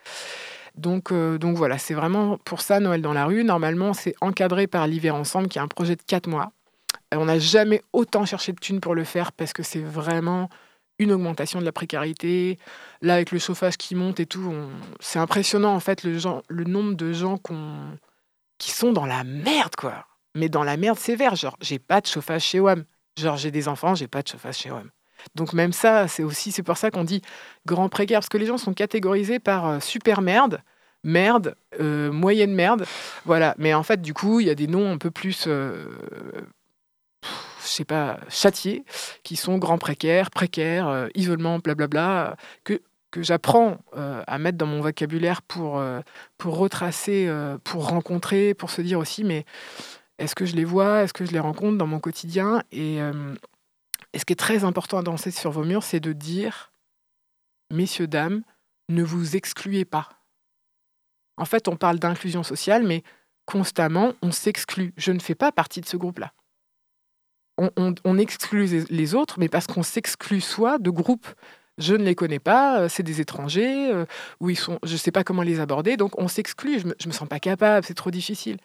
[0.75, 3.43] Donc, euh, donc voilà, c'est vraiment pour ça Noël dans la rue.
[3.43, 6.51] Normalement, c'est encadré par l'hiver ensemble, qui est un projet de 4 mois.
[7.11, 10.49] On n'a jamais autant cherché de thunes pour le faire parce que c'est vraiment
[10.99, 12.57] une augmentation de la précarité.
[13.01, 14.53] Là, avec le chauffage qui monte et tout,
[14.99, 17.39] c'est impressionnant en fait le, nombre de gens
[18.57, 20.05] qui sont dans la merde, quoi.
[20.35, 21.35] Mais dans la merde sévère.
[21.35, 22.83] Genre, j'ai pas de chauffage chez WAM.
[23.17, 24.89] Genre, j'ai des enfants, j'ai pas de chauffage chez WAM.
[25.33, 27.21] Donc même ça, c'est aussi c'est pour ça qu'on dit
[27.65, 30.61] grand précaire parce que les gens sont catégorisés par euh, super merde,
[31.03, 32.85] merde, euh, moyenne merde,
[33.25, 33.55] voilà.
[33.57, 35.87] Mais en fait, du coup, il y a des noms un peu plus euh,
[37.65, 38.85] je sais pas, châtiés,
[39.23, 44.67] qui sont grands précaires, précaires, euh, isolement, blablabla, que, que j'apprends euh, à mettre dans
[44.67, 46.01] mon vocabulaire pour, euh,
[46.37, 47.29] pour retracer,
[47.63, 49.45] pour rencontrer, pour se dire aussi, mais
[50.19, 52.61] est-ce que je les vois, est-ce que je les rencontre dans mon quotidien?
[52.71, 52.97] Et,
[54.13, 56.71] et ce qui est très important à danser sur vos murs, c'est de dire,
[57.71, 58.43] messieurs, dames,
[58.87, 60.09] ne vous excluez pas.
[61.37, 63.03] En fait, on parle d'inclusion sociale, mais
[63.45, 64.93] constamment, on s'exclut.
[64.95, 66.33] Je ne fais pas partie de ce groupe-là
[67.57, 71.27] on, exclut les- autres, mais parce qu'on s'exclut soi de groupes.
[71.77, 74.05] Je ne les connais pas, euh, c'est des étrangers, euh,
[74.47, 77.11] ils sont, je ne sais pas comment les aborder, donc on s'exclut, je je me
[77.11, 78.57] sens pas capable, c'est trop difficile.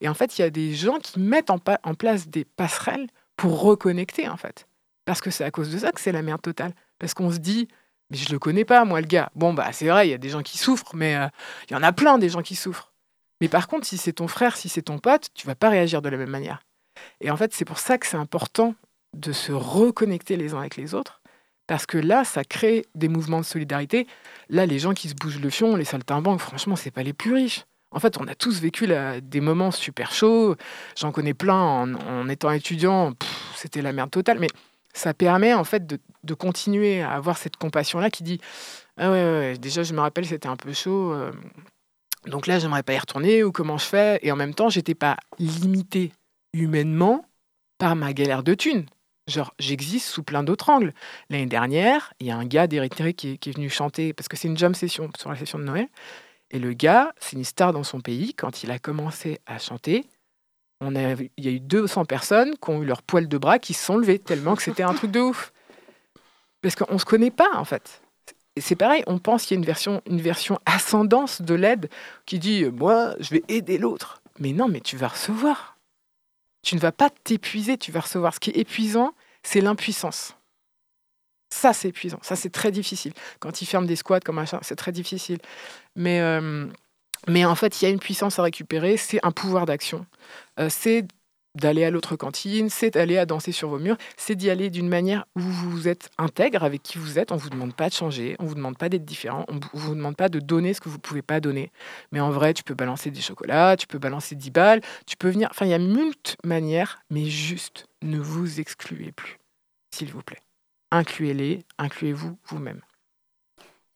[0.00, 1.58] Et en fait, il y a des gens qui mettent en
[1.94, 4.66] place des passerelles pour reconnecter, en fait.
[5.04, 6.74] Parce que c'est à cause de ça que c'est la merde totale.
[6.98, 7.68] Parce qu'on se dit,
[8.10, 9.30] mais je le connais pas, moi, le gars.
[9.34, 11.28] Bon, bah, c'est vrai, il y a des gens qui souffrent, mais euh,
[11.68, 12.92] il y en a plein des gens qui souffrent.
[13.40, 16.02] Mais par contre, si c'est ton frère, si c'est ton pote, tu vas pas réagir
[16.02, 16.60] de la même manière.
[17.20, 18.74] Et en fait, c'est pour ça que c'est important
[19.14, 21.20] de se reconnecter les uns avec les autres,
[21.66, 24.06] parce que là, ça crée des mouvements de solidarité.
[24.48, 27.34] Là, les gens qui se bougent le fion, les saltimbanques, franchement, c'est pas les plus
[27.34, 27.64] riches.
[27.90, 30.54] En fait, on a tous vécu là, des moments super chauds.
[30.96, 33.14] J'en connais plein en, étant étudiant.
[33.54, 34.38] C'était la merde totale.
[34.38, 34.48] Mais
[34.92, 38.40] ça permet en fait de, continuer à avoir cette compassion-là qui dit
[38.96, 41.12] Ah ouais, déjà, je me rappelle, c'était un peu chaud.
[41.12, 41.32] euh,
[42.26, 44.18] donc là, j'aimerais pas y retourner ou comment je fais?
[44.22, 46.12] Et en même temps, j'étais pas limité
[46.52, 47.24] humainement
[47.78, 48.86] par ma galère de thunes.
[49.26, 50.94] Genre, j'existe sous plein d'autres angles.
[51.30, 54.36] L'année dernière, il y a un gars d'Érythrée qui, qui est venu chanter, parce que
[54.36, 55.88] c'est une jam session sur la session de Noël.
[56.50, 58.34] Et le gars, c'est une star dans son pays.
[58.34, 60.04] Quand il a commencé à chanter,
[60.80, 63.58] on a, il y a eu 200 personnes qui ont eu leur poil de bras
[63.58, 65.52] qui se sont levés, tellement que c'était un truc de ouf.
[66.62, 68.02] Parce qu'on ne se connaît pas, en fait.
[68.58, 71.90] C'est pareil, on pense qu'il y a une version, une version ascendance de l'aide
[72.24, 74.22] qui dit Moi, je vais aider l'autre.
[74.38, 75.75] Mais non, mais tu vas recevoir.
[76.66, 78.34] Tu ne vas pas t'épuiser, tu vas recevoir.
[78.34, 79.14] Ce qui est épuisant,
[79.44, 80.34] c'est l'impuissance.
[81.48, 82.18] Ça, c'est épuisant.
[82.22, 83.12] Ça, c'est très difficile.
[83.38, 85.38] Quand ils ferment des squats comme machin, c'est très difficile.
[85.94, 86.66] Mais, euh,
[87.28, 88.96] mais en fait, il y a une puissance à récupérer.
[88.96, 90.06] C'est un pouvoir d'action.
[90.58, 91.06] Euh, c'est
[91.56, 94.88] d'aller à l'autre cantine, c'est d'aller à danser sur vos murs, c'est d'y aller d'une
[94.88, 97.32] manière où vous êtes intègre avec qui vous êtes.
[97.32, 99.94] On vous demande pas de changer, on vous demande pas d'être différent, on vous- vous
[99.94, 101.72] demande pas de donner ce que vous pouvez pas donner.
[102.12, 105.30] Mais en vrai, tu peux balancer des chocolats, tu peux balancer 10 balles, tu peux
[105.30, 105.48] venir.
[105.50, 109.38] Enfin, il y a moult manières, mais juste ne vous excluez plus,
[109.94, 110.40] s'il vous plaît.
[110.92, 112.80] Incluez-les, incluez-vous vous-même.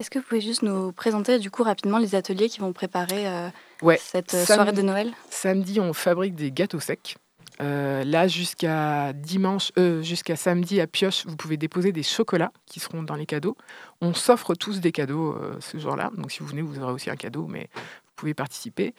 [0.00, 3.28] Est-ce que vous pouvez juste nous présenter du coup rapidement les ateliers qui vont préparer
[3.28, 3.48] euh,
[3.82, 5.12] Ouais, cette euh, samedi- soirée de Noël?
[5.28, 7.16] Samedi, on fabrique des gâteaux secs.
[7.60, 12.80] Euh, là, jusqu'à dimanche, euh, jusqu'à samedi à Pioche, vous pouvez déposer des chocolats qui
[12.80, 13.56] seront dans les cadeaux.
[14.00, 16.10] On s'offre tous des cadeaux euh, ce jour-là.
[16.16, 18.94] Donc, si vous venez, vous aurez aussi un cadeau, mais vous pouvez participer.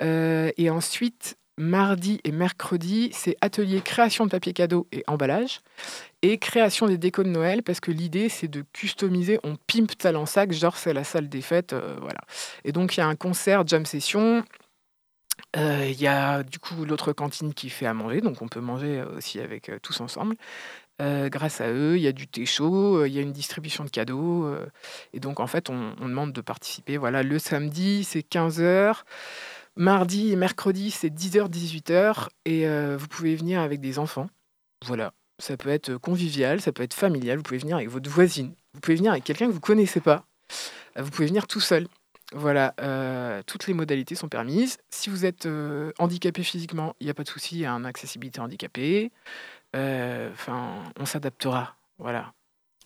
[0.00, 5.60] Et ensuite, mardi et mercredi, c'est atelier création de papier cadeau et emballage
[6.22, 10.26] et création des décos de Noël parce que l'idée c'est de customiser, on pimpe talent
[10.26, 12.20] sac, genre c'est la salle des fêtes, voilà.
[12.64, 14.44] Et donc il y a un concert jam session.
[15.56, 18.60] Euh, Il y a du coup l'autre cantine qui fait à manger, donc on peut
[18.60, 20.36] manger euh, aussi avec euh, tous ensemble.
[20.98, 23.90] Grâce à eux, il y a du thé chaud, il y a une distribution de
[23.90, 24.50] cadeaux.
[25.12, 26.96] et donc en fait, on, demande de participer.
[26.96, 29.02] Voilà, le samedi c'est 15h.
[29.76, 32.28] Mardi et mercredi, c'est 10h, 18h.
[32.46, 32.66] Et
[32.96, 34.30] vous pouvez venir avec des enfants.
[34.86, 35.12] Voilà.
[35.38, 37.36] Ça peut être convivial, ça peut être familial.
[37.36, 38.54] Vous pouvez venir avec votre voisine.
[38.72, 40.24] Vous pouvez venir avec quelqu'un que vous connaissez pas.
[40.98, 41.88] Vous pouvez venir tout seul.
[42.32, 42.74] Voilà.
[42.80, 44.78] euh, toutes les modalités sont permises.
[44.90, 47.56] Si vous êtes euh, handicapé physiquement, il n'y a pas de souci.
[47.56, 49.12] Il y a un accessibilité handicapée.
[49.74, 51.76] Euh, Enfin, on s'adaptera.
[51.98, 52.32] Voilà.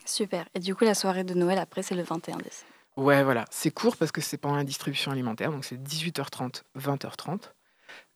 [0.05, 0.47] Super.
[0.55, 2.73] Et du coup, la soirée de Noël après, c'est le 21 décembre.
[2.97, 3.45] Ouais, voilà.
[3.51, 7.53] C'est court parce que c'est pendant la distribution alimentaire, donc c'est 18h30, 20h30.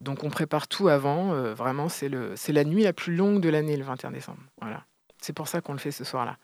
[0.00, 1.32] Donc on prépare tout avant.
[1.32, 4.40] euh, vraiment, c'est le, c'est la nuit la plus longue de l'année, le 21 décembre.
[4.60, 4.84] Voilà.
[5.20, 6.36] C'est pour ça qu'on le fait ce soir-là.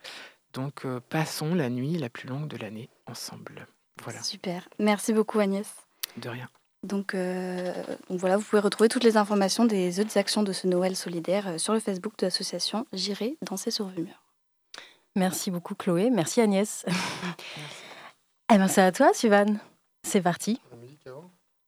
[0.53, 3.67] Donc euh, passons la nuit la plus longue de l'année ensemble.
[4.05, 4.23] Voilà.
[4.23, 4.69] Super.
[4.79, 5.69] Merci beaucoup, Agnès.
[6.17, 6.49] De rien.
[6.83, 7.73] Donc, euh,
[8.09, 11.49] donc voilà, vous pouvez retrouver toutes les informations des autres actions de ce Noël solidaire
[11.49, 14.23] euh, sur le Facebook de l'association J'irai danser sur Vumur.
[15.15, 16.09] Merci beaucoup, Chloé.
[16.09, 16.87] Merci, Agnès.
[18.53, 19.59] eh ben, c'est à toi, Suzanne.
[20.07, 20.61] C'est parti.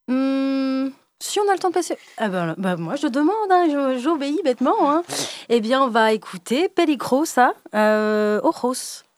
[0.08, 0.88] Hmm,
[1.22, 1.98] si on a le temps de passer.
[2.16, 4.90] Ah ben, bah, moi, je demande, hein, j'obéis bêtement.
[4.90, 5.02] Hein.
[5.50, 9.02] eh bien, on va écouter Pelicro, ça, euh, Ojos.
[9.04, 9.11] Mais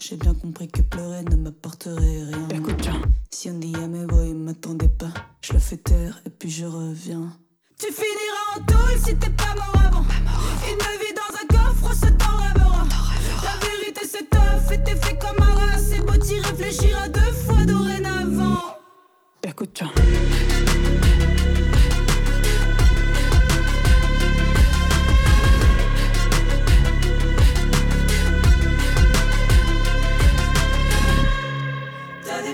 [0.00, 2.48] J'ai bien compris que pleurer ne m'apporterait rien.
[2.54, 3.02] Écoute bien.
[3.30, 5.12] Si un dia me voy, m'attendez pas.
[5.42, 7.30] Je le fais taire et puis je reviens.
[7.78, 10.04] Tu finiras en tôle si t'es pas mort avant.
[10.66, 12.86] Une vie dans un coffre, ça t'en rêvera.
[13.44, 15.78] La vérité c'est tough et t'es fait comme un rat.
[15.78, 18.78] C'est beau t'y réfléchir à deux fois dorénavant.
[19.46, 21.09] Écoute bien.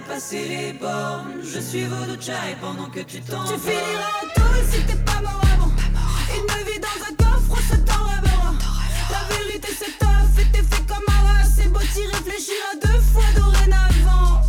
[0.09, 1.43] T'as dépassé les bornes.
[1.43, 5.21] Je suis votre chai pendant que tu t'en Tu finiras en tôle si t'es pas
[5.23, 5.73] mort avant.
[6.35, 8.55] Une vie dans un coffre, ça t'en rêvera.
[9.11, 11.45] La vérité c'est tough et t'es fait comme un.
[11.45, 14.43] C'est beau t'y réfléchir à deux fois dorénavant.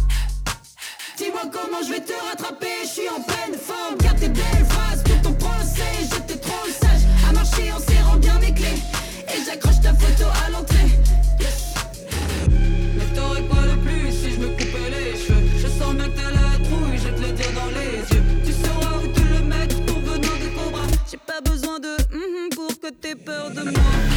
[1.18, 3.98] Dis-moi comment je vais te rattraper, je suis en pleine forme.
[4.00, 6.08] Garde tes belles phrases pour ton procès.
[6.12, 8.82] J'étais trop sage à marcher en serrant bien mes clés.
[9.34, 10.77] Et j'accroche ta photo à l'entrée.
[22.88, 24.17] Que t'aies peur de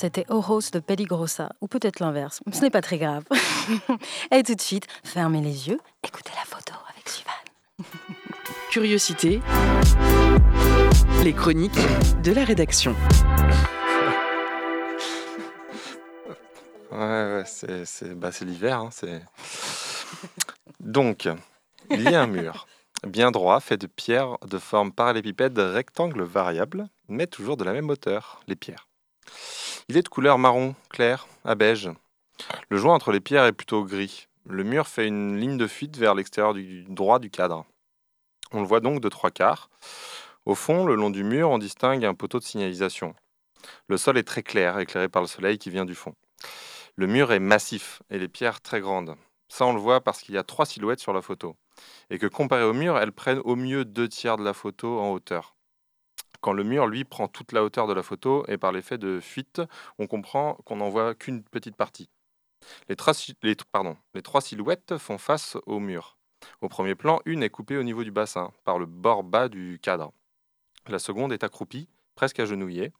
[0.00, 2.40] C'était Ojos de Peligrosa, ou peut-être l'inverse.
[2.54, 3.22] Ce n'est pas très grave.
[4.30, 8.16] Et tout de suite, fermez les yeux, écoutez la photo avec Suzanne.
[8.70, 9.42] Curiosité.
[11.22, 11.78] Les chroniques
[12.24, 12.96] de la rédaction.
[16.90, 18.78] Ouais, ouais, c'est bah, c'est l'hiver.
[18.80, 19.20] hein, c'est-
[20.80, 21.28] Donc,
[21.90, 22.66] il y a un mur
[23.06, 27.90] bien droit, fait de pierres de forme parallépipède, rectangle variable, mais toujours de la même
[27.90, 28.86] hauteur, les pierres.
[29.90, 31.90] Il est de couleur marron clair à beige.
[32.68, 34.28] Le joint entre les pierres est plutôt gris.
[34.48, 37.64] Le mur fait une ligne de fuite vers l'extérieur du droit du cadre.
[38.52, 39.68] On le voit donc de trois quarts.
[40.46, 43.16] Au fond, le long du mur, on distingue un poteau de signalisation.
[43.88, 46.14] Le sol est très clair, éclairé par le soleil qui vient du fond.
[46.94, 49.16] Le mur est massif et les pierres très grandes.
[49.48, 51.56] Ça, on le voit parce qu'il y a trois silhouettes sur la photo.
[52.10, 55.10] Et que comparé au mur, elles prennent au mieux deux tiers de la photo en
[55.10, 55.56] hauteur.
[56.40, 59.20] Quand le mur, lui, prend toute la hauteur de la photo, et par l'effet de
[59.20, 59.60] fuite,
[59.98, 62.08] on comprend qu'on n'en voit qu'une petite partie.
[62.88, 66.16] Les, trois silhouettes font face au mur.
[66.60, 69.78] Au premier plan, une est coupée au niveau du bassin, par le bord bas du
[69.82, 70.12] cadre.
[70.86, 72.92] La seconde est accroupie, presque agenouillée.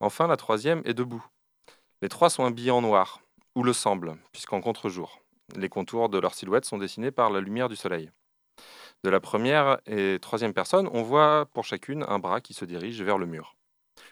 [0.00, 1.24] Enfin, la troisième est debout.
[2.02, 3.20] Les trois sont habillés en noir,
[3.56, 5.20] ou le semblent, puisqu'en contre-jour.
[5.56, 8.10] Les contours de leur silhouette sont dessinés par la lumière du soleil.
[9.04, 13.00] De la première et troisième personne, on voit pour chacune un bras qui se dirige
[13.02, 13.56] vers le mur,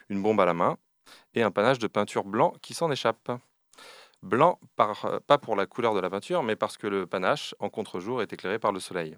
[0.09, 0.77] une bombe à la main
[1.33, 3.31] et un panache de peinture blanc qui s'en échappe.
[4.23, 8.21] Blanc, pas pour la couleur de la peinture, mais parce que le panache, en contre-jour,
[8.21, 9.15] est éclairé par le soleil.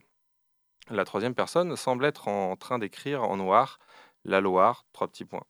[0.89, 3.77] La troisième personne semble être en train d'écrire en noir
[4.25, 5.45] la Loire, trois petits points,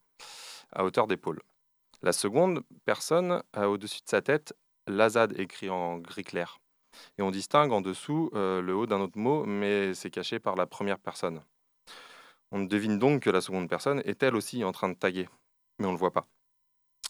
[0.72, 1.42] à hauteur d'épaule.
[2.02, 4.54] La seconde personne a au-dessus de sa tête
[4.86, 6.60] l'Azad écrit en gris clair.
[7.18, 10.56] Et on distingue en dessous euh, le haut d'un autre mot, mais c'est caché par
[10.56, 11.42] la première personne.
[12.52, 15.30] On devine donc que la seconde personne est elle aussi en train de taguer,
[15.78, 16.28] mais on ne le voit pas.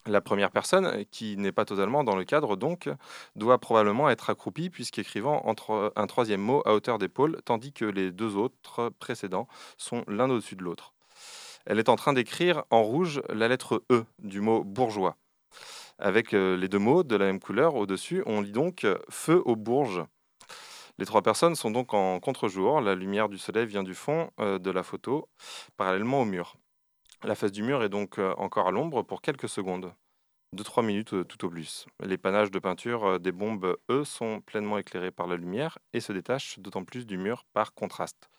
[0.05, 2.89] La première personne, qui n'est pas totalement dans le cadre, donc,
[3.35, 8.11] doit probablement être accroupie puisqu'écrivant entre un troisième mot à hauteur d'épaule, tandis que les
[8.11, 10.93] deux autres précédents sont l'un au-dessus de l'autre.
[11.65, 15.17] Elle est en train d'écrire en rouge la lettre E du mot bourgeois.
[16.01, 19.41] Avec euh, les deux mots de la même couleur au-dessus, on lit donc euh, feu
[19.43, 20.05] aux bourges.
[20.97, 22.79] Les trois personnes sont donc en contre-jour.
[22.79, 25.27] La lumière du soleil vient du fond euh, de la photo,
[25.75, 26.55] parallèlement au mur.
[27.23, 29.91] La face du mur est donc encore à l'ombre pour quelques secondes.
[30.55, 31.85] 2-3 minutes tout au plus.
[32.01, 36.13] Les panaches de peinture des bombes, eux, sont pleinement éclairés par la lumière et se
[36.13, 38.29] détachent d'autant plus du mur par contraste.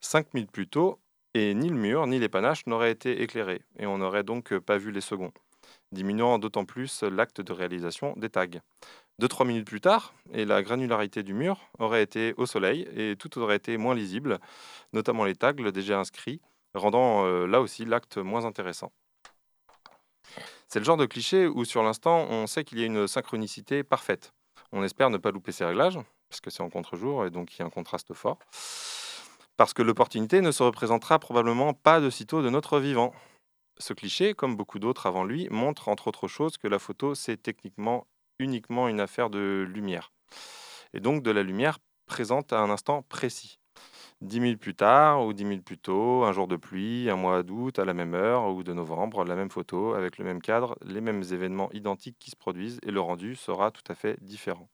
[0.00, 1.00] 5 minutes plus tôt,
[1.34, 4.78] et ni le mur ni les panaches n'auraient été éclairés, et on n'aurait donc pas
[4.78, 5.32] vu les seconds,
[5.94, 8.46] diminuant d'autant plus l'acte de réalisation des tags.
[9.20, 13.38] 2-3 minutes plus tard, et la granularité du mur aurait été au soleil, et tout
[13.38, 14.38] aurait été moins lisible,
[14.92, 16.40] notamment les tags déjà inscrits,
[16.74, 18.92] rendant euh, là aussi l'acte moins intéressant.
[20.68, 23.84] C'est le genre de cliché où sur l'instant on sait qu'il y a une synchronicité
[23.84, 24.32] parfaite.
[24.72, 27.60] On espère ne pas louper ces réglages, parce que c'est en contre-jour et donc il
[27.60, 28.38] y a un contraste fort.
[29.56, 33.14] Parce que l'opportunité ne se représentera probablement pas de sitôt de notre vivant.
[33.78, 37.36] Ce cliché, comme beaucoup d'autres avant lui, montre entre autres choses que la photo c'est
[37.36, 38.06] techniquement
[38.38, 40.12] uniquement une affaire de lumière.
[40.92, 43.58] Et donc de la lumière présente à un instant précis.
[44.20, 47.42] Dix minutes plus tard ou dix minutes plus tôt, un jour de pluie, un mois
[47.42, 50.76] d'août, à la même heure ou de novembre, la même photo, avec le même cadre,
[50.82, 54.68] les mêmes événements identiques qui se produisent et le rendu sera tout à fait différent.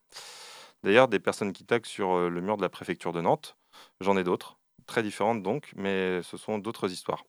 [0.84, 3.56] D'ailleurs, des personnes qui taguent sur euh, le mur de la préfecture de Nantes,
[4.00, 7.24] j'en ai d'autres, très différentes donc, mais ce sont d'autres histoires.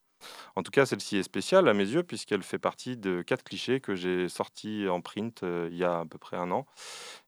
[0.55, 3.79] En tout cas, celle-ci est spéciale à mes yeux puisqu'elle fait partie de quatre clichés
[3.79, 6.65] que j'ai sortis en print euh, il y a à peu près un an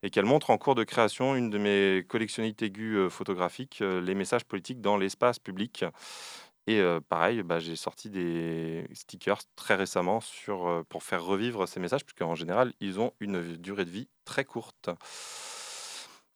[0.02, 4.02] et qu'elle montre en cours de création une de mes collectionnites aiguës euh, photographiques, euh,
[4.02, 5.86] les messages politiques dans l'espace public.
[6.66, 10.22] Et pareil, bah, j'ai sorti des stickers très récemment
[10.88, 14.90] pour faire revivre ces messages puisqu'en général, ils ont une durée de vie très courte.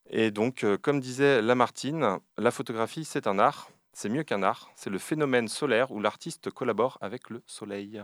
[0.10, 3.70] Et donc, comme disait Lamartine, la photographie, c'est un art.
[4.00, 4.70] C'est mieux qu'un art.
[4.76, 8.04] C'est le phénomène solaire où l'artiste collabore avec le soleil.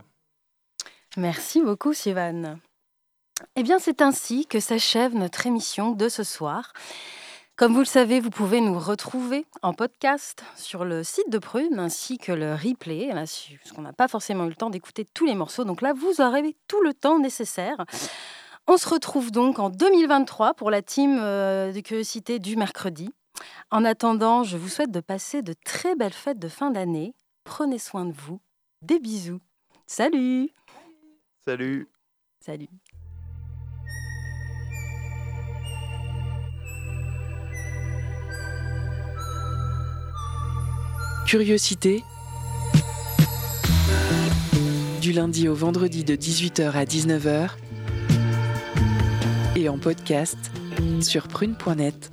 [1.16, 2.58] Merci beaucoup, Sivan.
[3.54, 6.72] Eh bien, c'est ainsi que s'achève notre émission de ce soir.
[7.54, 11.78] Comme vous le savez, vous pouvez nous retrouver en podcast sur le site de Prune
[11.78, 15.36] ainsi que le replay, parce qu'on n'a pas forcément eu le temps d'écouter tous les
[15.36, 15.62] morceaux.
[15.62, 17.76] Donc là, vous aurez tout le temps nécessaire.
[18.66, 23.12] On se retrouve donc en 2023 pour la team euh, de curiosité du mercredi.
[23.70, 27.14] En attendant, je vous souhaite de passer de très belles fêtes de fin d'année.
[27.44, 28.40] Prenez soin de vous.
[28.82, 29.40] Des bisous.
[29.86, 30.50] Salut
[31.44, 31.88] Salut
[32.40, 32.68] Salut
[41.26, 42.04] Curiosité.
[45.00, 47.50] Du lundi au vendredi de 18h à 19h.
[49.56, 50.38] Et en podcast
[51.00, 52.10] sur prune.net.